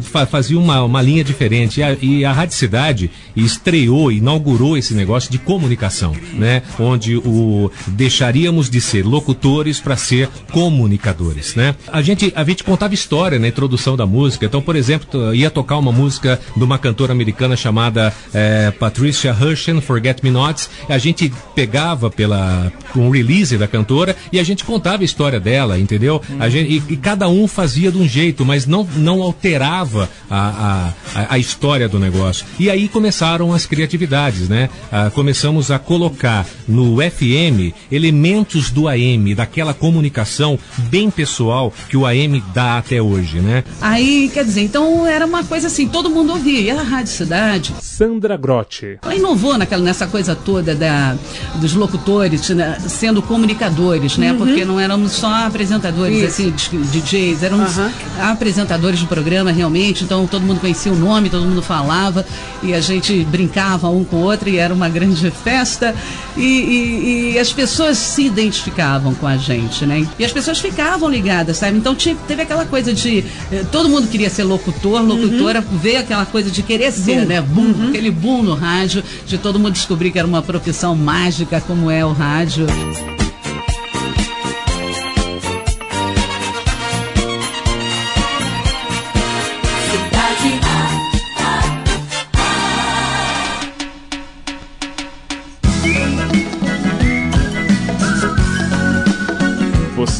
fa- 0.01 0.25
fazia 0.25 0.59
uma, 0.59 0.83
uma 0.83 1.01
linha 1.01 1.23
diferente. 1.23 1.79
E 1.79 1.83
a, 1.83 1.97
e 2.01 2.25
a 2.25 2.33
Rádio 2.33 2.55
Cidade 2.57 3.09
estreou, 3.35 4.11
inaugurou 4.11 4.77
esse 4.77 4.93
negócio 4.93 5.31
de 5.31 5.37
comunicação, 5.37 6.13
né? 6.33 6.61
Onde 6.77 7.15
o 7.15 7.71
deixaríamos 7.87 8.69
de 8.69 8.81
ser 8.81 9.05
locutores 9.05 9.79
para 9.79 9.95
ser 9.95 10.27
comunicadores, 10.51 11.55
né? 11.55 11.75
A 11.91 12.01
gente, 12.01 12.33
a 12.35 12.43
gente 12.43 12.63
contava 12.65 12.93
história 12.93 13.39
na 13.39 13.47
introdução 13.47 13.95
da 13.95 14.05
música. 14.05 14.45
Então, 14.45 14.61
por 14.61 14.75
exemplo, 14.75 15.33
ia 15.33 15.49
tocar 15.49 15.77
uma 15.77 15.91
música 15.91 16.39
de 16.55 16.63
uma 16.63 16.77
cantora 16.77 17.13
americana 17.13 17.55
chamada 17.55 18.13
eh, 18.33 18.71
Patricia 18.77 19.35
Hershen, 19.39 19.79
Forget 19.79 20.21
Me 20.21 20.31
Nots. 20.31 20.69
A 20.89 20.97
gente 20.97 21.31
pegava 21.55 22.09
pela 22.09 22.71
um 22.95 23.09
release 23.09 23.57
da 23.57 23.67
cantora 23.67 24.15
e 24.31 24.39
a 24.39 24.43
gente 24.43 24.65
contava 24.65 25.03
a 25.03 25.05
história 25.05 25.39
dela, 25.39 25.79
entendeu? 25.79 26.21
A 26.39 26.49
gente, 26.49 26.62
e, 26.63 26.81
e 26.89 26.97
cada 26.97 27.27
um 27.29 27.47
fazia 27.47 27.91
de 27.91 27.97
um 27.97 28.07
jeito, 28.07 28.45
mas 28.45 28.65
não, 28.65 28.87
não 28.95 29.21
alterava 29.21 30.09
a, 30.29 30.93
a, 31.15 31.33
a- 31.35 31.39
história 31.39 31.87
do 31.89 31.99
negócio. 31.99 32.45
E 32.59 32.69
aí 32.69 32.87
começaram 32.87 33.53
as 33.53 33.65
criatividades, 33.65 34.47
né? 34.49 34.69
Ah, 34.91 35.11
começamos 35.13 35.69
a 35.71 35.77
colocar 35.79 36.45
no 36.67 36.97
FM 36.97 37.73
elementos 37.91 38.69
do 38.71 38.87
AM, 38.87 39.35
daquela 39.35 39.73
comunicação 39.73 40.57
bem 40.89 41.09
pessoal 41.09 41.73
que 41.89 41.97
o 41.97 42.05
AM 42.05 42.43
dá 42.53 42.77
até 42.77 43.01
hoje, 43.01 43.39
né? 43.39 43.63
Aí, 43.81 44.29
quer 44.33 44.43
dizer, 44.45 44.61
então 44.61 45.05
era 45.05 45.25
uma 45.25 45.43
coisa 45.43 45.67
assim, 45.67 45.87
todo 45.87 46.09
mundo 46.09 46.31
ouvia. 46.33 46.59
E 46.61 46.71
a 46.71 46.81
Rádio 46.81 47.11
Cidade, 47.11 47.73
Sandra 47.81 48.37
Grotti. 48.37 48.97
ela 49.01 49.15
inovou 49.15 49.57
naquela, 49.57 49.83
nessa 49.83 50.07
coisa 50.07 50.35
toda 50.35 50.73
da, 50.75 51.15
dos 51.55 51.73
locutores 51.73 52.49
né, 52.49 52.77
sendo 52.87 53.21
comunicadores, 53.21 54.17
né? 54.17 54.33
Porque 54.37 54.65
não 54.65 54.79
éramos 54.79 55.11
só 55.13 55.45
apresentadores, 55.45 56.03
Uhum. 56.03 56.23
Isso. 56.25 56.27
assim, 56.41 56.52
DJs, 56.53 57.43
Aham. 57.43 57.91
apresentadores 58.19 58.99
do 58.99 59.07
programa 59.07 59.51
realmente, 59.51 60.03
então 60.03 60.25
todo 60.27 60.43
mundo 60.43 60.59
conhecia 60.59 60.91
o 60.91 60.95
nome, 60.95 61.29
todo 61.29 61.45
mundo 61.45 61.61
falava 61.61 62.25
e 62.61 62.73
a 62.73 62.79
gente 62.81 63.23
brincava 63.25 63.89
um 63.89 64.03
com 64.03 64.17
o 64.17 64.21
outro 64.21 64.49
e 64.49 64.57
era 64.57 64.73
uma 64.73 64.89
grande 64.89 65.29
festa 65.43 65.93
e, 66.37 66.41
e- 66.41 67.33
e 67.33 67.39
as 67.39 67.51
pessoas 67.51 67.97
se 67.97 68.23
identificavam 68.25 69.13
com 69.15 69.27
a 69.27 69.37
gente, 69.37 69.85
né? 69.85 70.07
E 70.17 70.25
as 70.25 70.31
pessoas 70.31 70.59
ficavam 70.59 71.09
ligadas, 71.09 71.57
sabe? 71.57 71.77
Então 71.77 71.95
tinha, 71.95 72.15
teve 72.27 72.41
aquela 72.43 72.65
coisa 72.65 72.93
de 72.93 73.23
eh, 73.51 73.63
todo 73.71 73.89
mundo 73.89 74.07
queria 74.07 74.29
ser 74.29 74.43
locutor, 74.43 75.01
locutora, 75.01 75.61
veio 75.81 75.99
aquela 75.99 76.25
coisa 76.25 76.49
de 76.51 76.61
querer 76.61 76.91
ser, 76.91 77.21
Boom. 77.21 77.25
né? 77.25 77.41
Boom, 77.41 77.87
aquele 77.89 78.11
boom 78.11 78.43
no 78.43 78.53
rádio, 78.55 79.03
de 79.27 79.37
todo 79.37 79.59
mundo 79.59 79.73
descobrir 79.73 80.11
que 80.11 80.19
era 80.19 80.27
uma 80.27 80.41
profissão 80.41 80.95
mágica 80.95 81.61
como 81.61 81.89
é 81.89 82.05
o 82.05 82.11
rádio. 82.11 82.65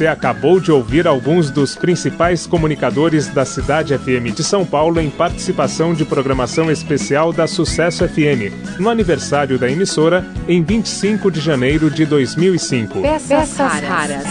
Você 0.04 0.08
acabou 0.08 0.60
de 0.60 0.70
ouvir 0.70 1.08
alguns 1.08 1.50
dos 1.50 1.78
principais 1.78 2.46
comunicadores 2.46 3.30
da 3.30 3.46
Cidade 3.46 3.98
FM 3.98 4.36
de 4.36 4.44
São 4.44 4.66
Paulo 4.66 5.00
em 5.00 5.10
participação 5.10 5.94
de 5.94 6.04
programação 6.04 6.70
especial 6.70 7.32
da 7.32 7.48
Sucesso 7.48 8.06
FM, 8.06 8.52
no 8.80 8.90
aniversário 8.90 9.58
da 9.58 9.72
emissora, 9.72 10.26
em 10.46 10.62
25 10.62 11.32
de 11.32 11.40
janeiro 11.40 11.90
de 11.90 12.06
2005. 12.06 13.02
Peças, 13.02 13.56
raras. 13.56 14.26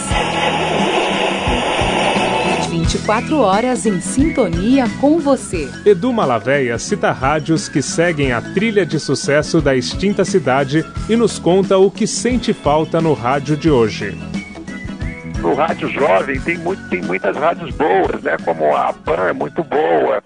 24 2.69 3.39
horas 3.39 3.87
em 3.87 3.99
sintonia 3.99 4.87
com 5.01 5.17
você. 5.17 5.67
Edu 5.83 6.13
Malaveia 6.13 6.77
cita 6.77 7.11
rádios 7.11 7.67
que 7.67 7.81
seguem 7.81 8.31
a 8.31 8.39
trilha 8.41 8.85
de 8.85 8.99
sucesso 8.99 9.59
da 9.59 9.75
extinta 9.75 10.23
cidade 10.23 10.85
e 11.09 11.15
nos 11.15 11.39
conta 11.39 11.79
o 11.79 11.89
que 11.89 12.05
sente 12.05 12.53
falta 12.53 13.01
no 13.01 13.13
rádio 13.13 13.57
de 13.57 13.71
hoje. 13.71 14.15
No 15.43 15.55
rádio 15.55 15.89
jovem 15.89 16.39
tem, 16.39 16.57
muito, 16.57 16.89
tem 16.89 17.01
muitas 17.01 17.35
rádios 17.35 17.75
boas, 17.75 18.23
né? 18.23 18.37
Como 18.45 18.73
a 18.73 18.93
PAN 18.93 19.27
é 19.27 19.33
muito 19.33 19.61
boa, 19.61 20.23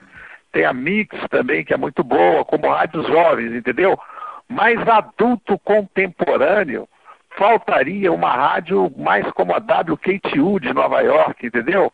tem 0.51 0.63
a 0.63 0.71
Mix 0.71 1.17
também 1.29 1.65
que 1.65 1.73
é 1.73 1.77
muito 1.77 2.03
boa, 2.03 2.45
como 2.45 2.69
rádios 2.69 3.07
jovens, 3.07 3.51
entendeu? 3.51 3.99
Mas 4.47 4.79
adulto 4.87 5.57
contemporâneo 5.59 6.87
faltaria 7.35 8.13
uma 8.13 8.31
rádio 8.31 8.91
mais 8.95 9.29
como 9.31 9.53
a 9.53 9.57
WKTU 9.57 10.59
de 10.59 10.71
Nova 10.71 11.01
York, 11.01 11.47
entendeu? 11.47 11.91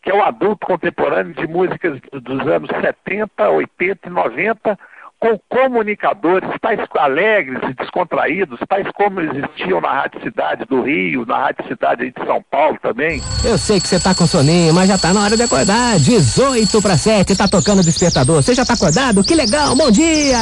Que 0.00 0.10
é 0.10 0.14
o 0.14 0.22
adulto 0.22 0.64
contemporâneo 0.64 1.34
de 1.34 1.48
músicas 1.48 2.00
dos 2.12 2.46
anos 2.46 2.70
70, 2.70 3.50
80 3.50 4.08
e 4.08 4.10
90 4.10 4.78
com 5.20 5.38
comunicadores 5.50 6.48
tais 6.62 6.80
alegres 6.98 7.60
e 7.68 7.74
descontraídos, 7.74 8.58
tais 8.66 8.86
como 8.94 9.20
existiam 9.20 9.80
na 9.80 9.92
Rádio 9.92 10.22
Cidade 10.22 10.64
do 10.64 10.82
Rio, 10.82 11.26
na 11.26 11.36
Rádio 11.36 11.68
Cidade 11.68 12.04
aí 12.04 12.10
de 12.10 12.26
São 12.26 12.42
Paulo 12.50 12.78
também. 12.82 13.22
Eu 13.44 13.58
sei 13.58 13.78
que 13.78 13.86
você 13.86 14.00
tá 14.00 14.14
com 14.14 14.26
soninho, 14.26 14.72
mas 14.72 14.88
já 14.88 14.96
tá 14.96 15.12
na 15.12 15.22
hora 15.22 15.36
de 15.36 15.42
acordar. 15.42 15.98
18 15.98 16.80
para 16.80 16.96
7, 16.96 17.36
tá 17.36 17.46
tocando 17.46 17.80
o 17.80 17.84
despertador. 17.84 18.42
Você 18.42 18.54
já 18.54 18.64
tá 18.64 18.72
acordado? 18.72 19.22
Que 19.22 19.34
legal, 19.34 19.76
bom 19.76 19.90
dia! 19.90 20.38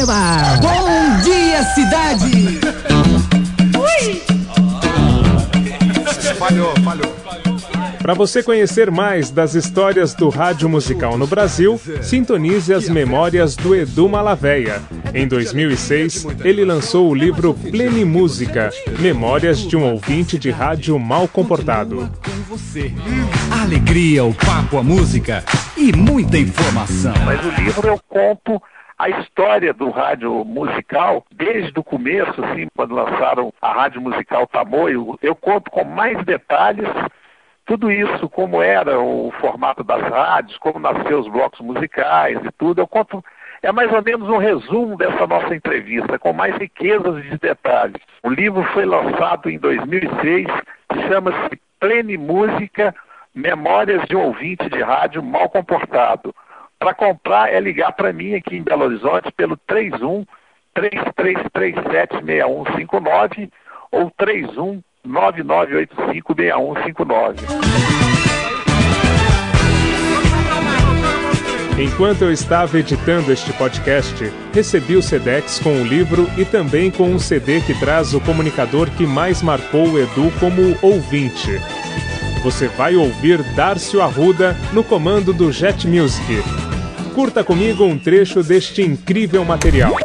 Eva! 0.00 0.56
Bom 0.62 1.22
dia, 1.22 1.62
cidade! 1.74 2.60
Falhou, 6.38 6.74
falhou. 6.82 7.43
Para 8.04 8.12
você 8.12 8.42
conhecer 8.42 8.90
mais 8.90 9.30
das 9.30 9.54
histórias 9.54 10.12
do 10.12 10.28
rádio 10.28 10.68
musical 10.68 11.16
no 11.16 11.26
Brasil, 11.26 11.78
sintonize 12.02 12.74
as 12.74 12.86
memórias 12.86 13.56
do 13.56 13.74
Edu 13.74 14.10
Malaveia. 14.10 14.82
Em 15.14 15.26
2006, 15.26 16.26
ele 16.44 16.66
lançou 16.66 17.08
o 17.08 17.14
livro 17.14 17.54
Plenimúsica, 17.54 18.68
Memórias 19.00 19.56
de 19.66 19.74
um 19.74 19.90
ouvinte 19.90 20.38
de 20.38 20.50
rádio 20.50 20.98
mal 20.98 21.26
comportado. 21.26 22.10
Com 22.22 22.54
você. 22.54 22.92
A 23.50 23.62
alegria, 23.62 24.22
o 24.22 24.34
papo, 24.34 24.76
a 24.76 24.82
música 24.82 25.42
e 25.74 25.90
muita 25.96 26.36
informação. 26.36 27.14
Mas 27.24 27.42
o 27.42 27.58
livro 27.58 27.88
eu 27.88 27.98
conto 28.06 28.62
a 28.98 29.08
história 29.08 29.72
do 29.72 29.88
rádio 29.88 30.44
musical, 30.44 31.24
desde 31.34 31.80
o 31.80 31.82
começo, 31.82 32.44
assim, 32.44 32.66
quando 32.76 32.94
lançaram 32.94 33.50
a 33.62 33.72
rádio 33.72 34.02
musical 34.02 34.46
Tamoio, 34.46 35.18
eu 35.22 35.34
conto 35.34 35.70
com 35.70 35.84
mais 35.84 36.22
detalhes 36.26 36.86
tudo 37.66 37.90
isso, 37.90 38.28
como 38.28 38.62
era 38.62 39.00
o 39.00 39.32
formato 39.40 39.82
das 39.82 40.02
rádios, 40.02 40.58
como 40.58 40.78
nasceu 40.78 41.20
os 41.20 41.28
blocos 41.28 41.60
musicais 41.60 42.38
e 42.44 42.52
tudo, 42.52 42.80
eu 42.80 42.86
conto. 42.86 43.24
É 43.62 43.72
mais 43.72 43.90
ou 43.90 44.02
menos 44.02 44.28
um 44.28 44.36
resumo 44.36 44.96
dessa 44.98 45.26
nossa 45.26 45.54
entrevista, 45.54 46.18
com 46.18 46.34
mais 46.34 46.54
riquezas 46.56 47.22
de 47.22 47.38
detalhes. 47.38 47.96
O 48.22 48.28
livro 48.28 48.62
foi 48.74 48.84
lançado 48.84 49.48
em 49.48 49.58
2006, 49.58 50.46
chama-se 51.08 51.58
Plene 51.80 52.18
Música, 52.18 52.94
Memórias 53.34 54.06
de 54.06 54.14
um 54.14 54.26
ouvinte 54.26 54.68
de 54.68 54.80
rádio 54.80 55.22
mal 55.22 55.48
comportado. 55.48 56.34
Para 56.78 56.94
comprar 56.94 57.52
é 57.52 57.58
ligar 57.58 57.92
para 57.92 58.12
mim 58.12 58.34
aqui 58.34 58.56
em 58.56 58.62
Belo 58.62 58.84
Horizonte 58.84 59.32
pelo 59.32 59.56
31 59.56 60.24
3337 60.74 62.24
6159 62.24 63.50
ou 63.90 64.10
31 64.10 64.82
99856159. 65.06 67.94
Enquanto 71.76 72.22
eu 72.22 72.32
estava 72.32 72.78
editando 72.78 73.32
este 73.32 73.52
podcast, 73.54 74.32
recebi 74.52 74.96
o 74.96 75.02
Sedex 75.02 75.58
com 75.58 75.82
o 75.82 75.84
livro 75.84 76.30
e 76.38 76.44
também 76.44 76.88
com 76.88 77.10
um 77.10 77.18
CD 77.18 77.60
que 77.60 77.74
traz 77.74 78.14
o 78.14 78.20
comunicador 78.20 78.88
que 78.92 79.04
mais 79.04 79.42
marcou 79.42 79.88
o 79.88 79.98
Edu 79.98 80.30
como 80.38 80.78
ouvinte. 80.80 81.60
Você 82.44 82.68
vai 82.68 82.94
ouvir 82.94 83.42
Darcio 83.54 84.00
Arruda 84.00 84.56
no 84.72 84.84
comando 84.84 85.32
do 85.32 85.50
Jet 85.50 85.88
Music. 85.88 86.44
Curta 87.12 87.42
comigo 87.42 87.84
um 87.84 87.98
trecho 87.98 88.40
deste 88.42 88.82
incrível 88.82 89.44
material. 89.44 89.96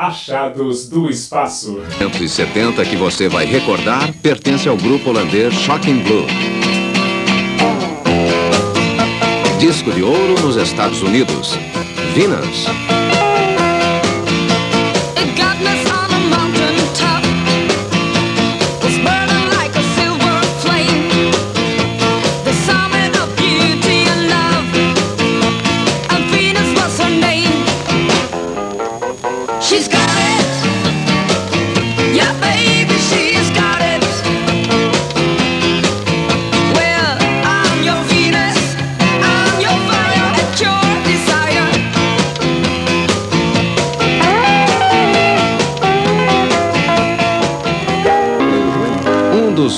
Achados 0.00 0.88
do 0.88 1.10
Espaço. 1.10 1.78
170 1.98 2.82
que 2.86 2.96
você 2.96 3.28
vai 3.28 3.44
recordar 3.44 4.10
pertence 4.22 4.66
ao 4.66 4.74
grupo 4.74 5.10
holandês 5.10 5.52
Shocking 5.52 6.02
Blue. 6.02 6.26
Disco 9.58 9.92
de 9.92 10.02
ouro 10.02 10.40
nos 10.40 10.56
Estados 10.56 11.02
Unidos. 11.02 11.50
Venus. 12.14 12.99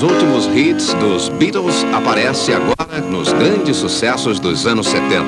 Últimos 0.03 0.45
hits 0.53 0.93
dos 0.95 1.29
Beatles 1.29 1.85
aparece 1.93 2.53
agora 2.53 2.99
nos 3.09 3.31
grandes 3.31 3.77
sucessos 3.77 4.39
dos 4.39 4.67
anos 4.67 4.87
70. 4.87 5.23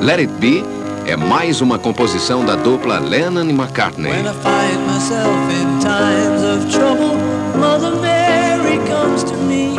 Let 0.00 0.18
It 0.18 0.32
Be 0.40 0.64
é 1.06 1.16
mais 1.16 1.60
uma 1.60 1.78
composição 1.78 2.44
da 2.44 2.56
dupla 2.56 2.98
Lennon 2.98 3.44
e 3.44 3.52
McCartney. 3.52 4.10
When 4.10 4.26
I 4.26 4.32
find 4.42 4.86
myself 4.86 5.28
in 5.52 5.78
times 5.80 6.42
of 6.42 6.70
trouble, 6.70 7.16
Mother 7.58 7.94
Mary 8.00 8.78
comes 8.88 9.22
to 9.24 9.36
me, 9.36 9.76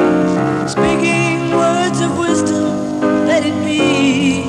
speaking 0.67 1.51
words 1.53 1.99
of 1.99 2.17
wisdom, 2.17 3.25
let 3.27 3.45
it 3.45 3.53
be. 3.65 4.43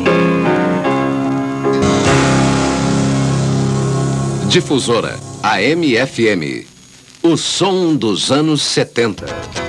Difusora, 4.48 5.18
a 5.42 5.60
MFM. 5.60 6.66
O 7.22 7.36
som 7.38 7.96
dos 7.96 8.30
anos 8.30 8.60
70. 8.60 9.63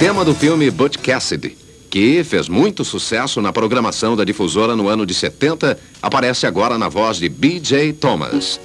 Tema 0.00 0.24
do 0.24 0.34
filme 0.34 0.70
Butch 0.70 0.96
Cassidy, 0.96 1.58
que 1.90 2.24
fez 2.24 2.48
muito 2.48 2.86
sucesso 2.86 3.42
na 3.42 3.52
programação 3.52 4.16
da 4.16 4.24
difusora 4.24 4.74
no 4.74 4.88
ano 4.88 5.04
de 5.04 5.12
70, 5.12 5.78
aparece 6.00 6.46
agora 6.46 6.78
na 6.78 6.88
voz 6.88 7.18
de 7.18 7.28
B.J. 7.28 7.92
Thomas. 7.92 8.58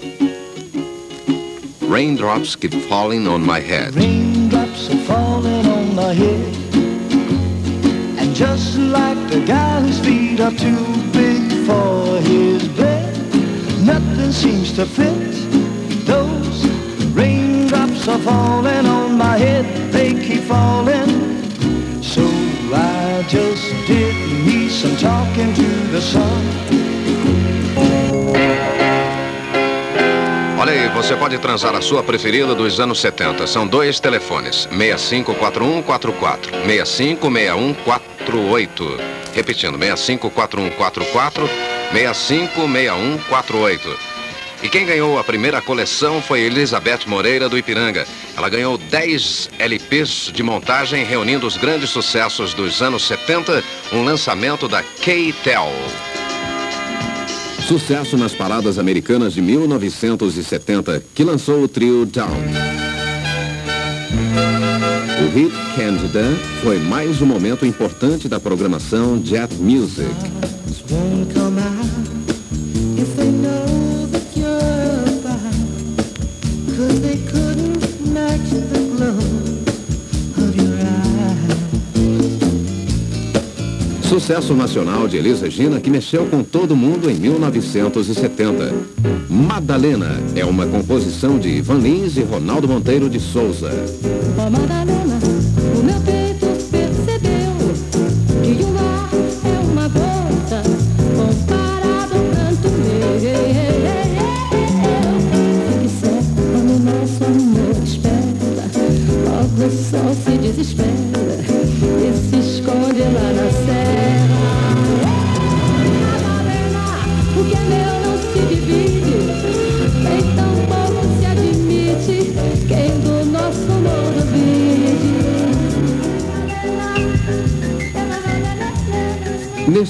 Raindrops 1.89 2.56
keep 2.56 2.74
falling 2.88 3.28
on 3.28 3.39
my 3.39 3.60
head. 3.60 3.93
Raindrops 3.98 4.89
are 4.89 4.98
falling 5.06 5.67
on 5.67 5.93
my 5.93 6.13
head. 6.13 6.56
And 8.17 8.34
just 8.34 8.78
like 8.78 9.19
the 9.30 9.43
guy 9.45 9.82
whose 9.82 10.00
feet 10.00 10.39
are 10.39 10.56
too 10.56 10.86
big 11.12 11.52
for 11.67 12.21
his 12.21 12.65
bed, 12.78 13.13
nothing 13.84 14.32
seems 14.32 14.71
to 14.78 14.86
fit. 14.86 15.35
Raindrops 18.06 18.08
are 18.08 18.20
falling 18.20 18.86
on 18.86 19.18
my 19.18 19.36
head, 19.38 19.65
they 19.91 20.13
keep 20.13 20.44
falling. 20.44 21.10
So 22.04 22.22
I 22.74 23.26
just 23.28 23.74
did 23.88 24.13
me 24.46 24.70
some 24.70 24.96
talking 24.98 25.54
to 25.54 25.63
the 25.91 26.02
sun. 26.02 26.46
Olha 30.58 30.72
aí, 30.72 30.88
você 30.89 31.15
pode 31.15 31.38
transar 31.38 31.76
a 31.76 31.82
sua 31.82 32.02
preferida 32.04 32.56
dos 32.56 32.80
anos 32.80 33.00
70. 33.00 33.46
São 33.48 33.68
dois 33.68 34.00
telefones: 34.00 34.68
654144, 34.72 36.52
656148. 36.65 38.98
Repetindo, 39.34 39.78
654144, 39.78 41.50
656148. 41.91 44.14
E 44.65 44.67
quem 44.67 44.84
ganhou 44.84 45.19
a 45.19 45.23
primeira 45.23 45.62
coleção 45.62 46.19
foi 46.23 46.41
Elizabeth 46.41 47.01
Moreira 47.06 47.47
do 47.47 47.56
Ipiranga. 47.56 48.04
Ela 48.36 48.49
ganhou 48.49 48.80
10 48.80 49.51
LPs 49.60 50.32
de 50.34 50.41
montagem 50.41 51.06
reunindo 51.06 51.45
os 51.45 51.56
grandes 51.56 51.91
sucessos 51.91 52.56
dos 52.56 52.82
anos 52.82 53.06
70, 53.06 53.63
um 53.93 54.04
lançamento 54.04 54.67
da 54.67 54.82
K-Tel. 54.82 55.71
Sucesso 57.67 58.17
nas 58.17 58.34
paradas 58.34 58.80
americanas 58.80 59.36
de 59.36 59.41
1970, 59.43 61.04
que 61.13 61.23
lançou 61.23 61.62
o 61.62 61.67
trio 61.67 62.04
Down. 62.04 62.41
O 65.23 65.30
hit 65.30 65.54
Candida 65.75 66.25
foi 66.63 66.80
mais 66.80 67.21
um 67.21 67.28
momento 67.28 67.67
importante 67.67 68.28
da 68.28 68.39
programação 68.39 69.23
Jet 69.23 69.54
Music. 69.54 70.10
Sucesso 84.15 84.54
nacional 84.54 85.10
de 85.10 85.17
Elis 85.17 85.41
Regina 85.41 85.78
que 85.82 85.89
mexeu 85.89 86.25
com 86.28 86.41
todo 86.41 86.73
mundo 86.73 87.12
em 87.12 87.15
1970. 87.15 88.73
Madalena 89.30 90.17
é 90.34 90.45
uma 90.45 90.65
composição 90.65 91.38
de 91.38 91.49
Ivan 91.49 91.80
Lins 91.80 92.15
e 92.15 92.21
Ronaldo 92.21 92.65
Monteiro 92.65 93.10
de 93.10 93.19
Souza. 93.19 93.69
Ó 94.38 94.94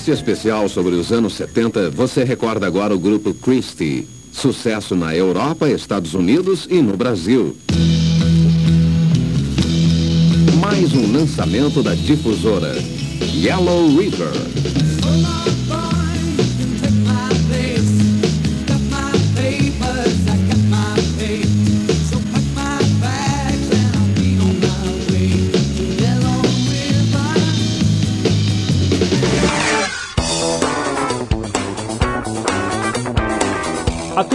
Neste 0.05 0.21
especial 0.21 0.69
sobre 0.69 0.93
os 0.93 1.11
anos 1.11 1.33
70, 1.33 1.89
você 1.89 2.23
recorda 2.23 2.67
agora 2.67 2.93
o 2.93 2.99
grupo 2.99 3.33
Christie. 3.33 4.07
Sucesso 4.31 4.95
na 4.95 5.15
Europa, 5.15 5.67
Estados 5.67 6.13
Unidos 6.13 6.67
e 6.69 6.79
no 6.79 6.95
Brasil. 6.95 7.57
Mais 10.61 10.93
um 10.93 11.11
lançamento 11.11 11.81
da 11.81 11.95
difusora. 11.95 12.75
Yellow 13.33 13.97
River. 13.97 14.54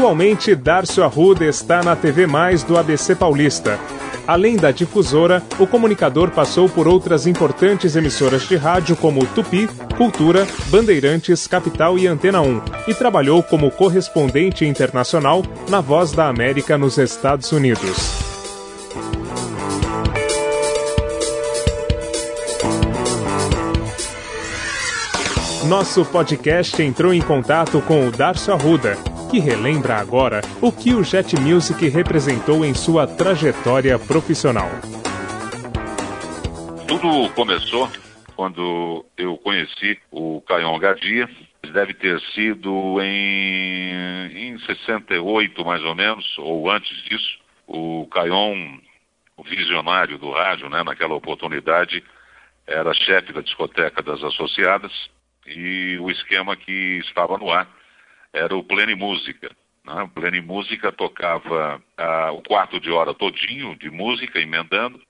Atualmente, 0.00 0.54
Darcio 0.54 1.04
Arruda 1.04 1.44
está 1.44 1.82
na 1.82 1.94
TV 1.94 2.26
Mais 2.26 2.62
do 2.62 2.78
ABC 2.78 3.14
Paulista. 3.14 3.78
Além 4.26 4.56
da 4.56 4.70
difusora, 4.70 5.42
o 5.58 5.66
comunicador 5.66 6.30
passou 6.30 6.70
por 6.70 6.88
outras 6.88 7.26
importantes 7.26 7.94
emissoras 7.96 8.48
de 8.48 8.56
rádio 8.56 8.96
como 8.96 9.26
Tupi, 9.26 9.68
Cultura, 9.98 10.46
Bandeirantes, 10.68 11.46
Capital 11.46 11.98
e 11.98 12.06
Antena 12.06 12.40
1, 12.40 12.62
e 12.88 12.94
trabalhou 12.94 13.42
como 13.42 13.70
correspondente 13.70 14.64
internacional 14.64 15.42
na 15.68 15.82
Voz 15.82 16.12
da 16.12 16.28
América 16.28 16.78
nos 16.78 16.96
Estados 16.96 17.52
Unidos. 17.52 18.30
Nosso 25.68 26.06
podcast 26.06 26.82
entrou 26.82 27.12
em 27.12 27.20
contato 27.20 27.82
com 27.82 28.08
o 28.08 28.10
Darcio 28.10 28.54
Arruda, 28.54 28.96
que 29.30 29.38
relembra 29.38 29.94
agora 29.94 30.40
o 30.60 30.72
que 30.72 30.92
o 30.92 31.04
Jet 31.04 31.38
Music 31.38 31.88
representou 31.88 32.64
em 32.64 32.74
sua 32.74 33.06
trajetória 33.06 33.96
profissional. 33.96 34.68
Tudo 36.88 37.32
começou 37.34 37.88
quando 38.34 39.04
eu 39.16 39.36
conheci 39.36 39.96
o 40.10 40.40
Caion 40.40 40.76
Gadia. 40.80 41.28
Deve 41.72 41.94
ter 41.94 42.20
sido 42.34 43.00
em, 43.00 44.52
em 44.54 44.58
68, 44.58 45.64
mais 45.64 45.84
ou 45.84 45.94
menos, 45.94 46.26
ou 46.38 46.68
antes 46.68 46.90
disso. 47.04 47.38
O 47.68 48.08
Caion, 48.10 48.78
o 49.36 49.44
visionário 49.44 50.18
do 50.18 50.32
rádio, 50.32 50.68
né, 50.68 50.82
naquela 50.82 51.14
oportunidade, 51.14 52.02
era 52.66 52.92
chefe 52.92 53.32
da 53.32 53.42
discoteca 53.42 54.02
das 54.02 54.24
associadas 54.24 54.92
e 55.46 55.96
o 56.00 56.10
esquema 56.10 56.56
que 56.56 56.98
estava 56.98 57.38
no 57.38 57.48
ar 57.48 57.68
era 58.32 58.56
o 58.56 58.64
Plene 58.64 58.94
Música. 58.94 59.50
Né? 59.84 60.02
O 60.02 60.08
Plene 60.08 60.40
Música 60.40 60.92
tocava 60.92 61.82
ah, 61.96 62.32
o 62.32 62.42
quarto 62.42 62.80
de 62.80 62.90
hora 62.90 63.14
todinho 63.14 63.76
de 63.76 63.90
música, 63.90 64.40
emendando. 64.40 65.00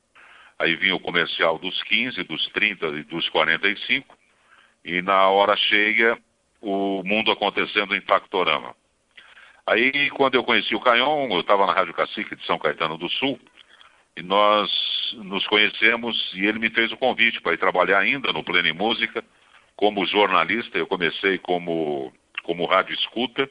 Aí 0.58 0.76
vinha 0.76 0.94
o 0.94 1.00
comercial 1.00 1.58
dos 1.58 1.82
15, 1.84 2.22
dos 2.24 2.46
30 2.48 2.86
e 2.88 3.04
dos 3.04 3.28
45. 3.30 4.16
E 4.84 5.02
na 5.02 5.28
hora 5.28 5.56
cheia, 5.56 6.18
o 6.60 7.02
mundo 7.04 7.30
acontecendo 7.30 7.94
em 7.94 8.00
Factorama. 8.02 8.74
Aí, 9.66 10.10
quando 10.10 10.34
eu 10.34 10.44
conheci 10.44 10.74
o 10.74 10.80
Caion, 10.80 11.28
eu 11.30 11.40
estava 11.40 11.66
na 11.66 11.72
Rádio 11.72 11.94
Cacique 11.94 12.34
de 12.34 12.44
São 12.44 12.58
Caetano 12.58 12.98
do 12.98 13.08
Sul, 13.08 13.38
e 14.16 14.22
nós 14.22 14.70
nos 15.14 15.46
conhecemos 15.46 16.32
e 16.34 16.44
ele 16.46 16.58
me 16.58 16.70
fez 16.70 16.90
o 16.92 16.96
convite 16.96 17.40
para 17.40 17.54
ir 17.54 17.58
trabalhar 17.58 17.98
ainda 17.98 18.32
no 18.32 18.44
Plene 18.44 18.72
Música 18.72 19.24
como 19.76 20.04
jornalista. 20.04 20.76
Eu 20.76 20.86
comecei 20.86 21.38
como 21.38 22.12
como 22.50 22.66
rádio 22.66 22.92
escuta 22.94 23.48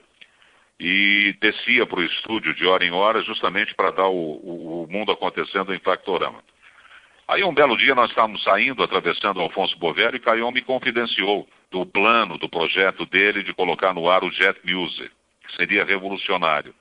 e 0.77 1.33
descia 1.39 1.85
para 1.85 2.01
o 2.01 2.03
estúdio 2.03 2.53
de 2.53 2.67
hora 2.67 2.83
em 2.83 2.91
hora 2.91 3.21
justamente 3.21 3.73
para 3.73 3.91
dar 3.91 4.09
o, 4.09 4.13
o, 4.13 4.83
o, 4.83 4.91
mundo 4.91 5.09
acontecendo 5.09 5.73
em 5.73 5.79
Factorama. 5.79 6.43
Aí 7.25 7.41
um 7.41 7.53
belo 7.53 7.77
dia 7.77 7.95
nós 7.95 8.09
estávamos 8.09 8.43
saindo, 8.43 8.83
atravessando 8.83 9.39
Alfonso 9.39 9.77
Bovero 9.79 10.17
e 10.17 10.19
Caion 10.19 10.51
me 10.51 10.61
confidenciou 10.61 11.47
do 11.71 11.85
plano, 11.85 12.37
do 12.37 12.49
projeto 12.49 13.05
dele 13.05 13.41
de 13.41 13.53
colocar 13.53 13.93
no 13.93 14.09
ar 14.09 14.21
o 14.21 14.31
Jet 14.31 14.59
Music, 14.69 15.09
que 15.47 15.55
seria 15.55 15.85
revolucionário, 15.85 16.75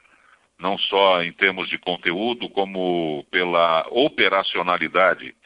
não 0.58 0.76
só 0.76 1.22
em 1.22 1.30
termos 1.30 1.68
de 1.68 1.78
conteúdo, 1.78 2.48
como 2.48 3.24
pela 3.30 3.86
operacionalidade 3.92 5.36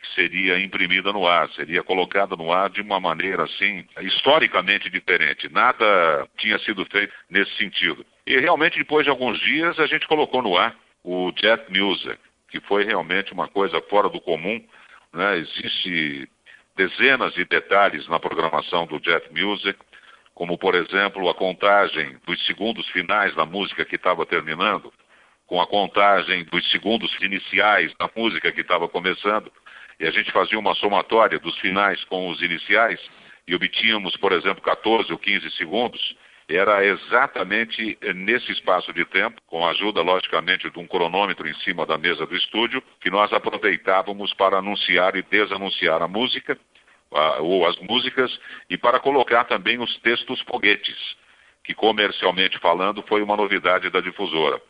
que 0.00 0.14
seria 0.14 0.58
imprimida 0.58 1.12
no 1.12 1.26
ar, 1.26 1.50
seria 1.50 1.82
colocada 1.82 2.34
no 2.34 2.50
ar 2.50 2.70
de 2.70 2.80
uma 2.80 2.98
maneira 2.98 3.44
assim, 3.44 3.84
historicamente 4.00 4.88
diferente. 4.88 5.52
Nada 5.52 6.26
tinha 6.38 6.58
sido 6.60 6.86
feito 6.86 7.12
nesse 7.28 7.54
sentido. 7.56 8.04
E 8.26 8.38
realmente, 8.38 8.78
depois 8.78 9.04
de 9.04 9.10
alguns 9.10 9.38
dias, 9.40 9.78
a 9.78 9.86
gente 9.86 10.08
colocou 10.08 10.42
no 10.42 10.56
ar 10.56 10.74
o 11.04 11.30
Jet 11.36 11.64
Music, 11.70 12.18
que 12.48 12.60
foi 12.60 12.84
realmente 12.84 13.32
uma 13.32 13.46
coisa 13.46 13.80
fora 13.82 14.08
do 14.08 14.20
comum. 14.20 14.64
Né? 15.12 15.38
Existe 15.38 16.28
dezenas 16.76 17.34
de 17.34 17.44
detalhes 17.44 18.08
na 18.08 18.18
programação 18.18 18.86
do 18.86 19.00
Jet 19.04 19.28
Music, 19.30 19.78
como, 20.34 20.56
por 20.56 20.74
exemplo, 20.74 21.28
a 21.28 21.34
contagem 21.34 22.16
dos 22.26 22.42
segundos 22.46 22.88
finais 22.88 23.34
da 23.34 23.44
música 23.44 23.84
que 23.84 23.96
estava 23.96 24.24
terminando, 24.24 24.90
com 25.46 25.60
a 25.60 25.66
contagem 25.66 26.44
dos 26.44 26.70
segundos 26.70 27.14
iniciais 27.20 27.92
da 27.98 28.08
música 28.16 28.50
que 28.50 28.62
estava 28.62 28.88
começando 28.88 29.52
e 30.00 30.06
a 30.06 30.10
gente 30.10 30.32
fazia 30.32 30.58
uma 30.58 30.74
somatória 30.74 31.38
dos 31.38 31.56
finais 31.58 32.02
com 32.04 32.30
os 32.30 32.40
iniciais 32.40 32.98
e 33.46 33.54
obtínhamos, 33.54 34.16
por 34.16 34.32
exemplo, 34.32 34.62
14 34.62 35.12
ou 35.12 35.18
15 35.18 35.50
segundos, 35.52 36.16
era 36.48 36.84
exatamente 36.84 37.96
nesse 38.14 38.50
espaço 38.50 38.92
de 38.92 39.04
tempo, 39.04 39.40
com 39.46 39.64
a 39.64 39.70
ajuda, 39.70 40.02
logicamente, 40.02 40.70
de 40.70 40.78
um 40.78 40.86
cronômetro 40.86 41.46
em 41.46 41.54
cima 41.56 41.86
da 41.86 41.96
mesa 41.98 42.26
do 42.26 42.34
estúdio, 42.34 42.82
que 43.00 43.10
nós 43.10 43.32
aproveitávamos 43.32 44.32
para 44.34 44.58
anunciar 44.58 45.14
e 45.14 45.22
desanunciar 45.22 46.02
a 46.02 46.08
música, 46.08 46.58
ou 47.38 47.66
as 47.66 47.76
músicas, 47.78 48.36
e 48.68 48.76
para 48.76 48.98
colocar 48.98 49.44
também 49.44 49.78
os 49.80 49.96
textos 49.98 50.40
foguetes, 50.42 50.96
que 51.62 51.74
comercialmente 51.74 52.58
falando 52.58 53.02
foi 53.02 53.22
uma 53.22 53.36
novidade 53.36 53.90
da 53.90 54.00
difusora. 54.00 54.60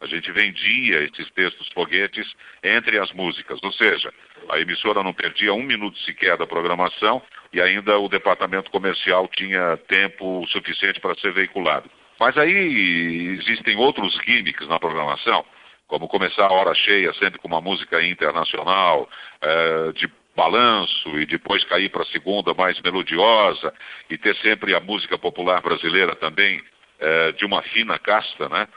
A 0.00 0.06
gente 0.06 0.30
vendia 0.30 1.02
esses 1.02 1.28
textos 1.32 1.68
foguetes 1.74 2.32
entre 2.62 2.98
as 2.98 3.12
músicas, 3.12 3.58
ou 3.62 3.72
seja, 3.72 4.12
a 4.48 4.60
emissora 4.60 5.02
não 5.02 5.12
perdia 5.12 5.52
um 5.52 5.62
minuto 5.62 5.98
sequer 6.00 6.36
da 6.36 6.46
programação 6.46 7.20
e 7.52 7.60
ainda 7.60 7.98
o 7.98 8.08
departamento 8.08 8.70
comercial 8.70 9.26
tinha 9.28 9.76
tempo 9.88 10.46
suficiente 10.48 11.00
para 11.00 11.16
ser 11.16 11.32
veiculado. 11.32 11.90
Mas 12.20 12.36
aí 12.38 13.38
existem 13.40 13.76
outros 13.76 14.14
gimmicks 14.24 14.68
na 14.68 14.78
programação, 14.78 15.44
como 15.88 16.06
começar 16.06 16.46
a 16.46 16.52
hora 16.52 16.74
cheia 16.74 17.12
sempre 17.14 17.40
com 17.40 17.48
uma 17.48 17.60
música 17.60 18.00
internacional, 18.04 19.08
é, 19.40 19.92
de 19.92 20.08
balanço 20.36 21.18
e 21.18 21.26
depois 21.26 21.64
cair 21.64 21.88
para 21.88 22.02
a 22.02 22.06
segunda 22.06 22.54
mais 22.54 22.80
melodiosa 22.82 23.74
e 24.08 24.16
ter 24.16 24.36
sempre 24.36 24.74
a 24.74 24.80
música 24.80 25.18
popular 25.18 25.60
brasileira 25.60 26.14
também 26.14 26.62
é, 27.00 27.32
de 27.32 27.44
uma 27.44 27.62
fina 27.62 27.98
casta, 27.98 28.48
né? 28.48 28.68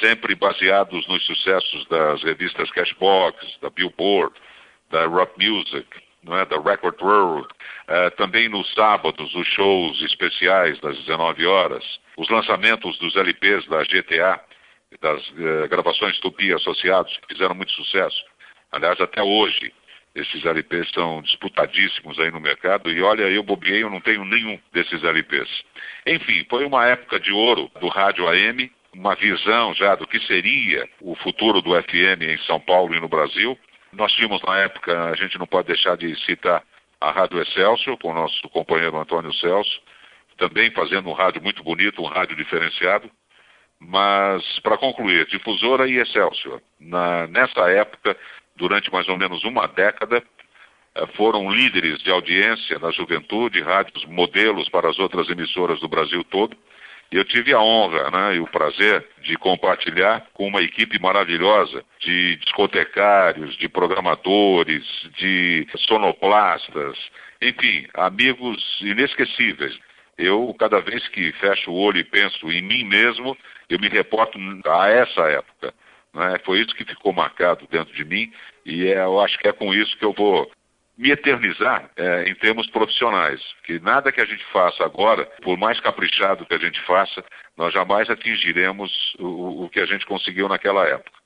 Sempre 0.00 0.34
baseados 0.34 1.06
nos 1.08 1.24
sucessos 1.24 1.86
das 1.86 2.22
revistas 2.22 2.70
Cashbox, 2.70 3.58
da 3.60 3.70
Billboard, 3.70 4.34
da 4.90 5.06
Rock 5.06 5.32
Music, 5.44 5.86
não 6.22 6.36
é? 6.36 6.44
da 6.44 6.60
Record 6.60 7.00
World. 7.00 7.48
Uh, 7.88 8.10
também 8.16 8.48
nos 8.48 8.72
sábados, 8.74 9.34
os 9.34 9.46
shows 9.48 10.00
especiais 10.02 10.78
das 10.80 10.96
19 10.98 11.46
horas, 11.46 11.84
os 12.16 12.28
lançamentos 12.28 12.98
dos 12.98 13.16
LPs 13.16 13.66
da 13.66 13.82
GTA, 13.84 14.40
das 15.00 15.26
uh, 15.30 15.68
gravações 15.68 16.18
Tupi 16.20 16.52
associados, 16.52 17.16
que 17.18 17.34
fizeram 17.34 17.54
muito 17.54 17.72
sucesso. 17.72 18.22
Aliás, 18.70 19.00
até 19.00 19.22
hoje, 19.22 19.72
esses 20.14 20.44
LPs 20.44 20.90
são 20.92 21.22
disputadíssimos 21.22 22.18
aí 22.18 22.30
no 22.30 22.40
mercado 22.40 22.90
e 22.90 23.00
olha, 23.02 23.22
eu 23.22 23.42
bobeei, 23.42 23.82
eu 23.82 23.90
não 23.90 24.00
tenho 24.00 24.24
nenhum 24.24 24.58
desses 24.72 25.02
LPs. 25.02 25.48
Enfim, 26.06 26.44
foi 26.50 26.64
uma 26.64 26.86
época 26.86 27.20
de 27.20 27.32
ouro 27.32 27.70
do 27.80 27.88
rádio 27.88 28.28
AM, 28.28 28.70
uma 28.98 29.14
visão 29.14 29.72
já 29.74 29.94
do 29.94 30.08
que 30.08 30.18
seria 30.26 30.88
o 31.00 31.14
futuro 31.14 31.62
do 31.62 31.70
FM 31.80 32.20
em 32.20 32.38
São 32.38 32.58
Paulo 32.58 32.92
e 32.96 33.00
no 33.00 33.08
Brasil. 33.08 33.56
Nós 33.92 34.12
tínhamos 34.12 34.42
na 34.42 34.58
época, 34.58 35.10
a 35.10 35.14
gente 35.14 35.38
não 35.38 35.46
pode 35.46 35.68
deixar 35.68 35.96
de 35.96 36.16
citar 36.24 36.64
a 37.00 37.12
Rádio 37.12 37.40
Excelsior, 37.40 37.96
com 37.98 38.10
o 38.10 38.14
nosso 38.14 38.42
companheiro 38.48 38.98
Antônio 38.98 39.32
Celso, 39.34 39.80
também 40.36 40.72
fazendo 40.72 41.08
um 41.08 41.12
rádio 41.12 41.40
muito 41.40 41.62
bonito, 41.62 42.02
um 42.02 42.06
rádio 42.06 42.36
diferenciado. 42.36 43.08
Mas, 43.78 44.42
para 44.64 44.76
concluir, 44.76 45.26
Difusora 45.26 45.88
e 45.88 45.98
Excelsior, 45.98 46.60
na, 46.80 47.28
nessa 47.28 47.70
época, 47.70 48.16
durante 48.56 48.92
mais 48.92 49.08
ou 49.08 49.16
menos 49.16 49.44
uma 49.44 49.68
década, 49.68 50.20
eh, 50.96 51.06
foram 51.14 51.48
líderes 51.48 52.02
de 52.02 52.10
audiência 52.10 52.80
na 52.80 52.90
juventude, 52.90 53.62
rádios 53.62 54.04
modelos 54.06 54.68
para 54.68 54.90
as 54.90 54.98
outras 54.98 55.30
emissoras 55.30 55.78
do 55.78 55.86
Brasil 55.86 56.24
todo. 56.24 56.56
Eu 57.10 57.24
tive 57.24 57.54
a 57.54 57.60
honra 57.60 58.10
né, 58.10 58.36
e 58.36 58.40
o 58.40 58.46
prazer 58.46 59.06
de 59.22 59.36
compartilhar 59.36 60.26
com 60.34 60.46
uma 60.46 60.60
equipe 60.60 61.00
maravilhosa 61.00 61.82
de 62.00 62.36
discotecários, 62.36 63.56
de 63.56 63.68
programadores, 63.68 64.84
de 65.16 65.66
sonoplastas 65.86 66.98
Enfim, 67.40 67.86
amigos 67.94 68.78
inesquecíveis. 68.82 69.78
Eu, 70.18 70.54
cada 70.58 70.80
vez 70.80 71.06
que 71.08 71.32
fecho 71.32 71.70
o 71.70 71.78
olho 71.78 71.98
e 71.98 72.04
penso 72.04 72.50
em 72.50 72.60
mim 72.60 72.84
mesmo, 72.84 73.36
eu 73.70 73.78
me 73.78 73.88
reporto 73.88 74.38
a 74.66 74.88
essa 74.88 75.22
época. 75.28 75.72
Né? 76.12 76.38
Foi 76.44 76.60
isso 76.60 76.74
que 76.74 76.84
ficou 76.84 77.12
marcado 77.12 77.66
dentro 77.70 77.94
de 77.94 78.04
mim 78.04 78.30
e 78.66 78.86
é, 78.86 78.98
eu 78.98 79.18
acho 79.20 79.38
que 79.38 79.48
é 79.48 79.52
com 79.52 79.72
isso 79.72 79.96
que 79.96 80.04
eu 80.04 80.12
vou 80.12 80.50
me 80.98 81.12
eternizar 81.12 81.88
é, 81.96 82.28
em 82.28 82.34
termos 82.34 82.66
profissionais. 82.68 83.40
Que 83.64 83.78
nada 83.78 84.10
que 84.10 84.20
a 84.20 84.24
gente 84.24 84.44
faça 84.46 84.84
agora, 84.84 85.24
por 85.42 85.56
mais 85.56 85.78
caprichado 85.78 86.44
que 86.44 86.54
a 86.54 86.58
gente 86.58 86.80
faça, 86.82 87.24
nós 87.56 87.72
jamais 87.72 88.10
atingiremos 88.10 89.14
o, 89.20 89.64
o 89.64 89.70
que 89.70 89.78
a 89.78 89.86
gente 89.86 90.04
conseguiu 90.04 90.48
naquela 90.48 90.84
época. 90.86 91.16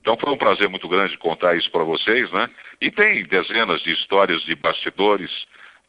Então 0.00 0.16
foi 0.16 0.32
um 0.32 0.36
prazer 0.36 0.68
muito 0.68 0.88
grande 0.88 1.16
contar 1.18 1.54
isso 1.56 1.70
para 1.70 1.84
vocês, 1.84 2.30
né? 2.32 2.48
E 2.80 2.90
tem 2.90 3.22
dezenas 3.24 3.82
de 3.82 3.92
histórias 3.92 4.42
de 4.42 4.54
bastidores 4.56 5.30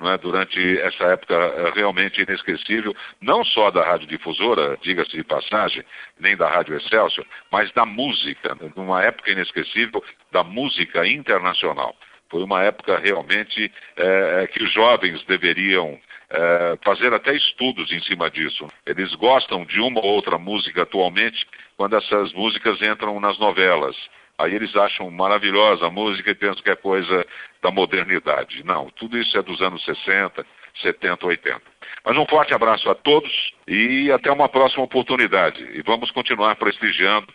né, 0.01 0.17
durante 0.17 0.79
essa 0.79 1.05
época 1.05 1.33
eh, 1.33 1.71
realmente 1.75 2.21
inesquecível, 2.21 2.93
não 3.21 3.45
só 3.45 3.71
da 3.71 3.83
radiodifusora, 3.83 4.77
diga-se 4.81 5.15
de 5.15 5.23
passagem, 5.23 5.83
nem 6.19 6.35
da 6.35 6.49
Rádio 6.49 6.75
Excelsior, 6.75 7.25
mas 7.51 7.71
da 7.71 7.85
música, 7.85 8.57
numa 8.75 9.03
época 9.03 9.31
inesquecível 9.31 10.03
da 10.31 10.43
música 10.43 11.07
internacional. 11.07 11.95
Foi 12.31 12.41
uma 12.41 12.63
época 12.63 12.97
realmente 12.97 13.69
é, 13.97 14.47
que 14.47 14.63
os 14.63 14.71
jovens 14.71 15.21
deveriam 15.25 15.99
é, 16.29 16.77
fazer 16.81 17.13
até 17.13 17.35
estudos 17.35 17.91
em 17.91 18.01
cima 18.03 18.31
disso. 18.31 18.65
Eles 18.85 19.13
gostam 19.15 19.65
de 19.65 19.81
uma 19.81 19.99
ou 19.99 20.13
outra 20.13 20.37
música 20.37 20.83
atualmente 20.83 21.45
quando 21.75 21.97
essas 21.97 22.31
músicas 22.31 22.81
entram 22.81 23.19
nas 23.19 23.37
novelas. 23.37 23.97
Aí 24.37 24.55
eles 24.55 24.73
acham 24.77 25.11
maravilhosa 25.11 25.85
a 25.85 25.91
música 25.91 26.31
e 26.31 26.35
pensam 26.35 26.63
que 26.63 26.71
é 26.71 26.75
coisa 26.75 27.25
da 27.61 27.69
modernidade. 27.69 28.63
Não, 28.63 28.89
tudo 28.91 29.17
isso 29.17 29.37
é 29.37 29.41
dos 29.41 29.61
anos 29.61 29.83
60, 29.83 30.45
70, 30.81 31.27
80. 31.27 31.61
Mas 32.05 32.17
um 32.17 32.25
forte 32.25 32.53
abraço 32.53 32.89
a 32.89 32.95
todos 32.95 33.53
e 33.67 34.09
até 34.09 34.31
uma 34.31 34.47
próxima 34.47 34.83
oportunidade. 34.85 35.61
E 35.73 35.81
vamos 35.81 36.09
continuar 36.11 36.55
prestigiando 36.55 37.27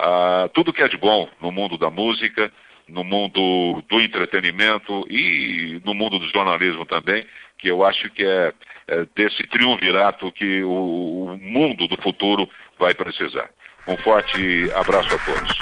uh, 0.00 0.48
tudo 0.54 0.72
que 0.72 0.82
é 0.82 0.88
de 0.88 0.96
bom 0.96 1.28
no 1.38 1.52
mundo 1.52 1.76
da 1.76 1.90
música, 1.90 2.50
no 2.88 3.04
mundo 3.04 3.82
do 3.88 4.00
entretenimento 4.00 5.06
e 5.10 5.80
no 5.84 5.94
mundo 5.94 6.18
do 6.18 6.28
jornalismo 6.28 6.86
também, 6.86 7.26
que 7.58 7.68
eu 7.68 7.84
acho 7.84 8.10
que 8.10 8.24
é, 8.24 8.52
é 8.86 9.06
desse 9.14 9.42
triunvirato 9.48 10.32
que 10.32 10.62
o, 10.62 11.32
o 11.32 11.38
mundo 11.40 11.86
do 11.86 12.00
futuro 12.00 12.48
vai 12.78 12.94
precisar. 12.94 13.50
Um 13.86 13.96
forte 13.98 14.70
abraço 14.74 15.14
a 15.14 15.18
todos. 15.18 15.58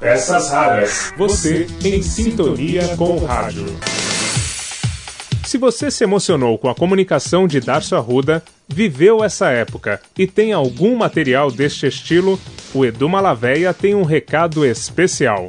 Peças 0.00 0.50
raras. 0.50 1.14
Você 1.16 1.66
em 1.84 2.02
sintonia 2.02 2.96
com 2.96 3.16
o 3.16 3.24
rádio. 3.24 3.66
Se 5.44 5.58
você 5.58 5.90
se 5.90 6.02
emocionou 6.02 6.58
com 6.58 6.68
a 6.68 6.74
comunicação 6.74 7.46
de 7.46 7.60
Darcio 7.60 7.96
Arruda, 7.96 8.42
viveu 8.66 9.22
essa 9.22 9.50
época 9.50 10.00
e 10.18 10.26
tem 10.26 10.52
algum 10.52 10.96
material 10.96 11.50
deste 11.50 11.86
estilo, 11.86 12.40
o 12.74 12.84
Edu 12.84 13.08
Malaveia 13.08 13.72
tem 13.72 13.94
um 13.94 14.02
recado 14.02 14.64
especial. 14.64 15.46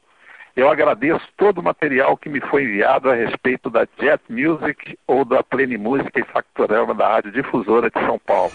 Eu 0.55 0.69
agradeço 0.69 1.27
todo 1.35 1.57
o 1.57 1.63
material 1.63 2.15
que 2.15 2.29
me 2.29 2.39
foi 2.39 2.63
enviado 2.63 3.11
a 3.11 3.15
respeito 3.15 3.69
da 3.69 3.85
Jet 3.99 4.23
Music 4.29 4.97
ou 5.05 5.25
da 5.25 5.43
Plene 5.43 5.77
Música 5.77 6.17
e 6.17 6.23
Factorama 6.23 6.93
da 6.93 7.15
Rádio 7.15 7.33
Difusora 7.33 7.89
de 7.89 7.99
São 7.99 8.17
Paulo. 8.17 8.53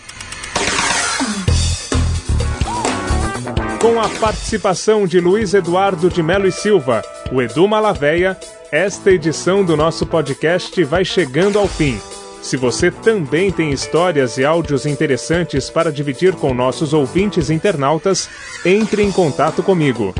Com 3.80 3.98
a 3.98 4.10
participação 4.20 5.06
de 5.06 5.18
Luiz 5.18 5.54
Eduardo 5.54 6.10
de 6.10 6.22
Melo 6.22 6.46
e 6.46 6.52
Silva, 6.52 7.02
o 7.32 7.40
Edu 7.40 7.66
Malaveia, 7.66 8.38
esta 8.70 9.10
edição 9.10 9.64
do 9.64 9.74
nosso 9.74 10.04
podcast 10.04 10.84
vai 10.84 11.02
chegando 11.02 11.58
ao 11.58 11.66
fim. 11.66 11.98
Se 12.42 12.58
você 12.58 12.90
também 12.90 13.50
tem 13.50 13.70
histórias 13.70 14.36
e 14.36 14.44
áudios 14.44 14.84
interessantes 14.84 15.70
para 15.70 15.90
dividir 15.90 16.34
com 16.34 16.52
nossos 16.52 16.92
ouvintes 16.92 17.48
internautas, 17.48 18.28
entre 18.66 19.02
em 19.02 19.10
contato 19.10 19.62
comigo. 19.62 20.14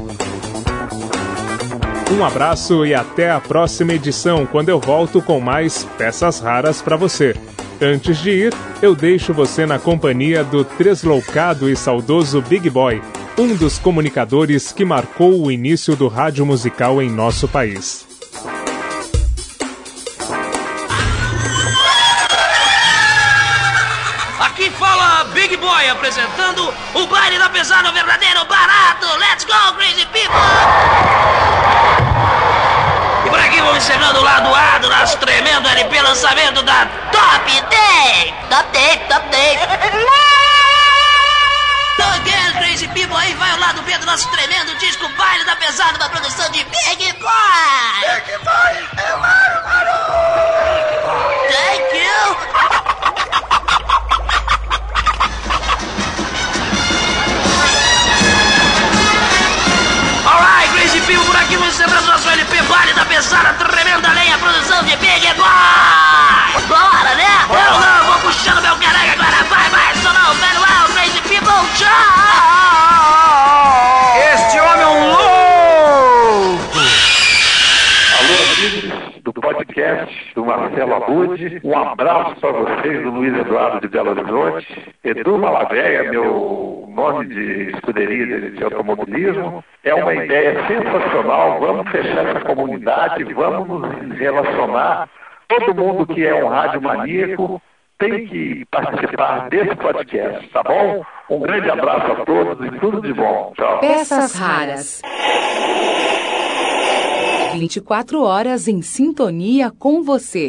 Um 2.10 2.24
abraço 2.24 2.86
e 2.86 2.94
até 2.94 3.30
a 3.30 3.40
próxima 3.40 3.92
edição, 3.92 4.46
quando 4.46 4.70
eu 4.70 4.80
volto 4.80 5.20
com 5.20 5.38
mais 5.38 5.84
peças 5.98 6.40
raras 6.40 6.80
para 6.80 6.96
você. 6.96 7.36
Antes 7.78 8.18
de 8.18 8.30
ir, 8.30 8.54
eu 8.80 8.94
deixo 8.94 9.34
você 9.34 9.66
na 9.66 9.78
companhia 9.78 10.42
do 10.42 10.64
tresloucado 10.64 11.68
e 11.68 11.76
saudoso 11.76 12.42
Big 12.42 12.68
Boy, 12.68 13.00
um 13.38 13.54
dos 13.54 13.78
comunicadores 13.78 14.72
que 14.72 14.84
marcou 14.84 15.42
o 15.42 15.50
início 15.50 15.96
do 15.96 16.08
rádio 16.08 16.44
musical 16.44 17.00
em 17.00 17.10
nosso 17.10 17.48
país. 17.48 18.06
Aqui 24.40 24.70
fala 24.70 25.24
Big 25.32 25.56
Boy 25.56 25.88
apresentando 25.88 26.72
o 26.94 27.06
baile 27.06 27.38
da 27.38 27.48
pesada 27.48 27.90
verdadeiro 27.92 28.44
barato. 28.46 29.06
Let's 29.18 29.44
go, 29.44 29.74
crazy 29.76 30.06
people! 30.06 30.34
E 33.26 33.30
por 33.30 33.38
aqui 33.38 33.60
vamos 33.60 33.84
chegando 33.84 34.18
o 34.18 34.22
lado 34.22 34.54
A 34.54 34.78
do 34.78 34.88
nosso 34.88 35.18
tremendo 35.18 35.68
LP 35.68 36.00
lançamento 36.02 36.62
da 36.62 36.86
Top 37.12 37.50
10! 37.50 38.34
Top 38.50 38.68
10, 38.72 39.00
Top 39.08 39.28
10! 39.30 39.60
Então, 42.00 42.24
Crazy 42.80 42.94
People, 42.94 43.14
aí 43.14 43.34
vai 43.34 43.52
o 43.52 43.60
lado 43.60 43.82
B 43.82 43.98
do 43.98 44.06
nosso 44.06 44.26
tremendo 44.30 44.74
disco 44.78 45.06
Baile 45.10 45.44
da 45.44 45.54
Pesada, 45.54 45.98
uma 45.98 46.08
produção 46.08 46.50
de 46.50 46.64
Big 46.64 47.12
Boy! 47.20 47.30
Big 48.00 48.38
Boy 48.42 48.88
é 48.96 49.16
bárbaro! 49.18 50.00
Thank 51.50 51.94
you! 51.94 52.36
Alright, 60.24 60.72
Crazy 60.72 61.00
People, 61.02 61.26
por 61.26 61.36
aqui 61.36 61.56
vamos 61.58 61.74
celebrando 61.74 62.06
nosso 62.06 62.30
LP 62.30 62.62
Baile 62.62 62.94
da 62.94 63.04
Pesada, 63.04 63.52
tremenda 63.62 64.08
lenha, 64.12 64.38
produção 64.38 64.82
de 64.84 64.96
Big 64.96 65.34
Boy! 65.34 66.62
Bora, 66.66 67.14
né? 67.14 67.46
Eu 67.50 67.78
não, 67.78 68.04
vou 68.06 68.20
puxando 68.20 68.62
meu 68.62 68.74
careca 68.76 69.12
agora, 69.12 69.44
vai, 69.50 69.68
vai, 69.68 69.94
só 69.96 70.10
não, 70.14 70.34
velho, 70.34 70.60
well, 70.60 70.69
People, 71.60 71.68
tchau! 71.76 71.90
Este 74.34 74.60
homem 74.60 74.82
é 74.82 74.86
um 74.86 75.00
louco! 75.10 76.78
Alô, 78.18 78.34
amigos 78.56 79.22
do 79.22 79.32
podcast 79.32 80.34
do 80.34 80.44
Marcelo 80.44 80.94
Abud. 80.94 81.60
Um 81.62 81.78
abraço 81.78 82.36
para 82.40 82.52
vocês, 82.52 83.02
do 83.02 83.10
Luiz 83.10 83.36
Eduardo 83.36 83.80
de 83.80 83.88
Belo 83.88 84.10
Horizonte. 84.10 84.94
Edu 85.04 85.38
Malaveia, 85.38 86.10
meu 86.10 86.86
nome 86.88 87.26
de 87.26 87.70
escuderia 87.74 88.26
de, 88.26 88.50
de 88.52 88.64
automobilismo. 88.64 89.62
É 89.84 89.94
uma 89.94 90.14
ideia 90.14 90.66
sensacional. 90.66 91.60
Vamos 91.60 91.90
fechar 91.90 92.26
essa 92.26 92.40
comunidade, 92.40 93.24
vamos 93.34 93.68
nos 93.68 94.18
relacionar. 94.18 95.08
Todo 95.48 95.74
mundo 95.74 96.06
que 96.06 96.26
é 96.26 96.34
um 96.34 96.48
rádio 96.48 96.80
maníaco 96.80 97.60
tem 98.00 98.26
que 98.26 98.64
participar 98.70 99.48
desse 99.50 99.76
podcast, 99.76 100.48
tá 100.48 100.62
bom? 100.62 101.04
Um 101.28 101.38
grande 101.40 101.70
abraço 101.70 102.10
a 102.12 102.24
todos 102.24 102.66
e 102.66 102.70
tudo 102.80 103.02
de 103.02 103.12
bom. 103.12 103.52
Tchau. 103.54 103.78
Peças 103.80 104.34
raras. 104.34 105.02
24 107.52 108.22
horas 108.22 108.66
em 108.66 108.80
sintonia 108.80 109.70
com 109.70 110.02
você. 110.02 110.48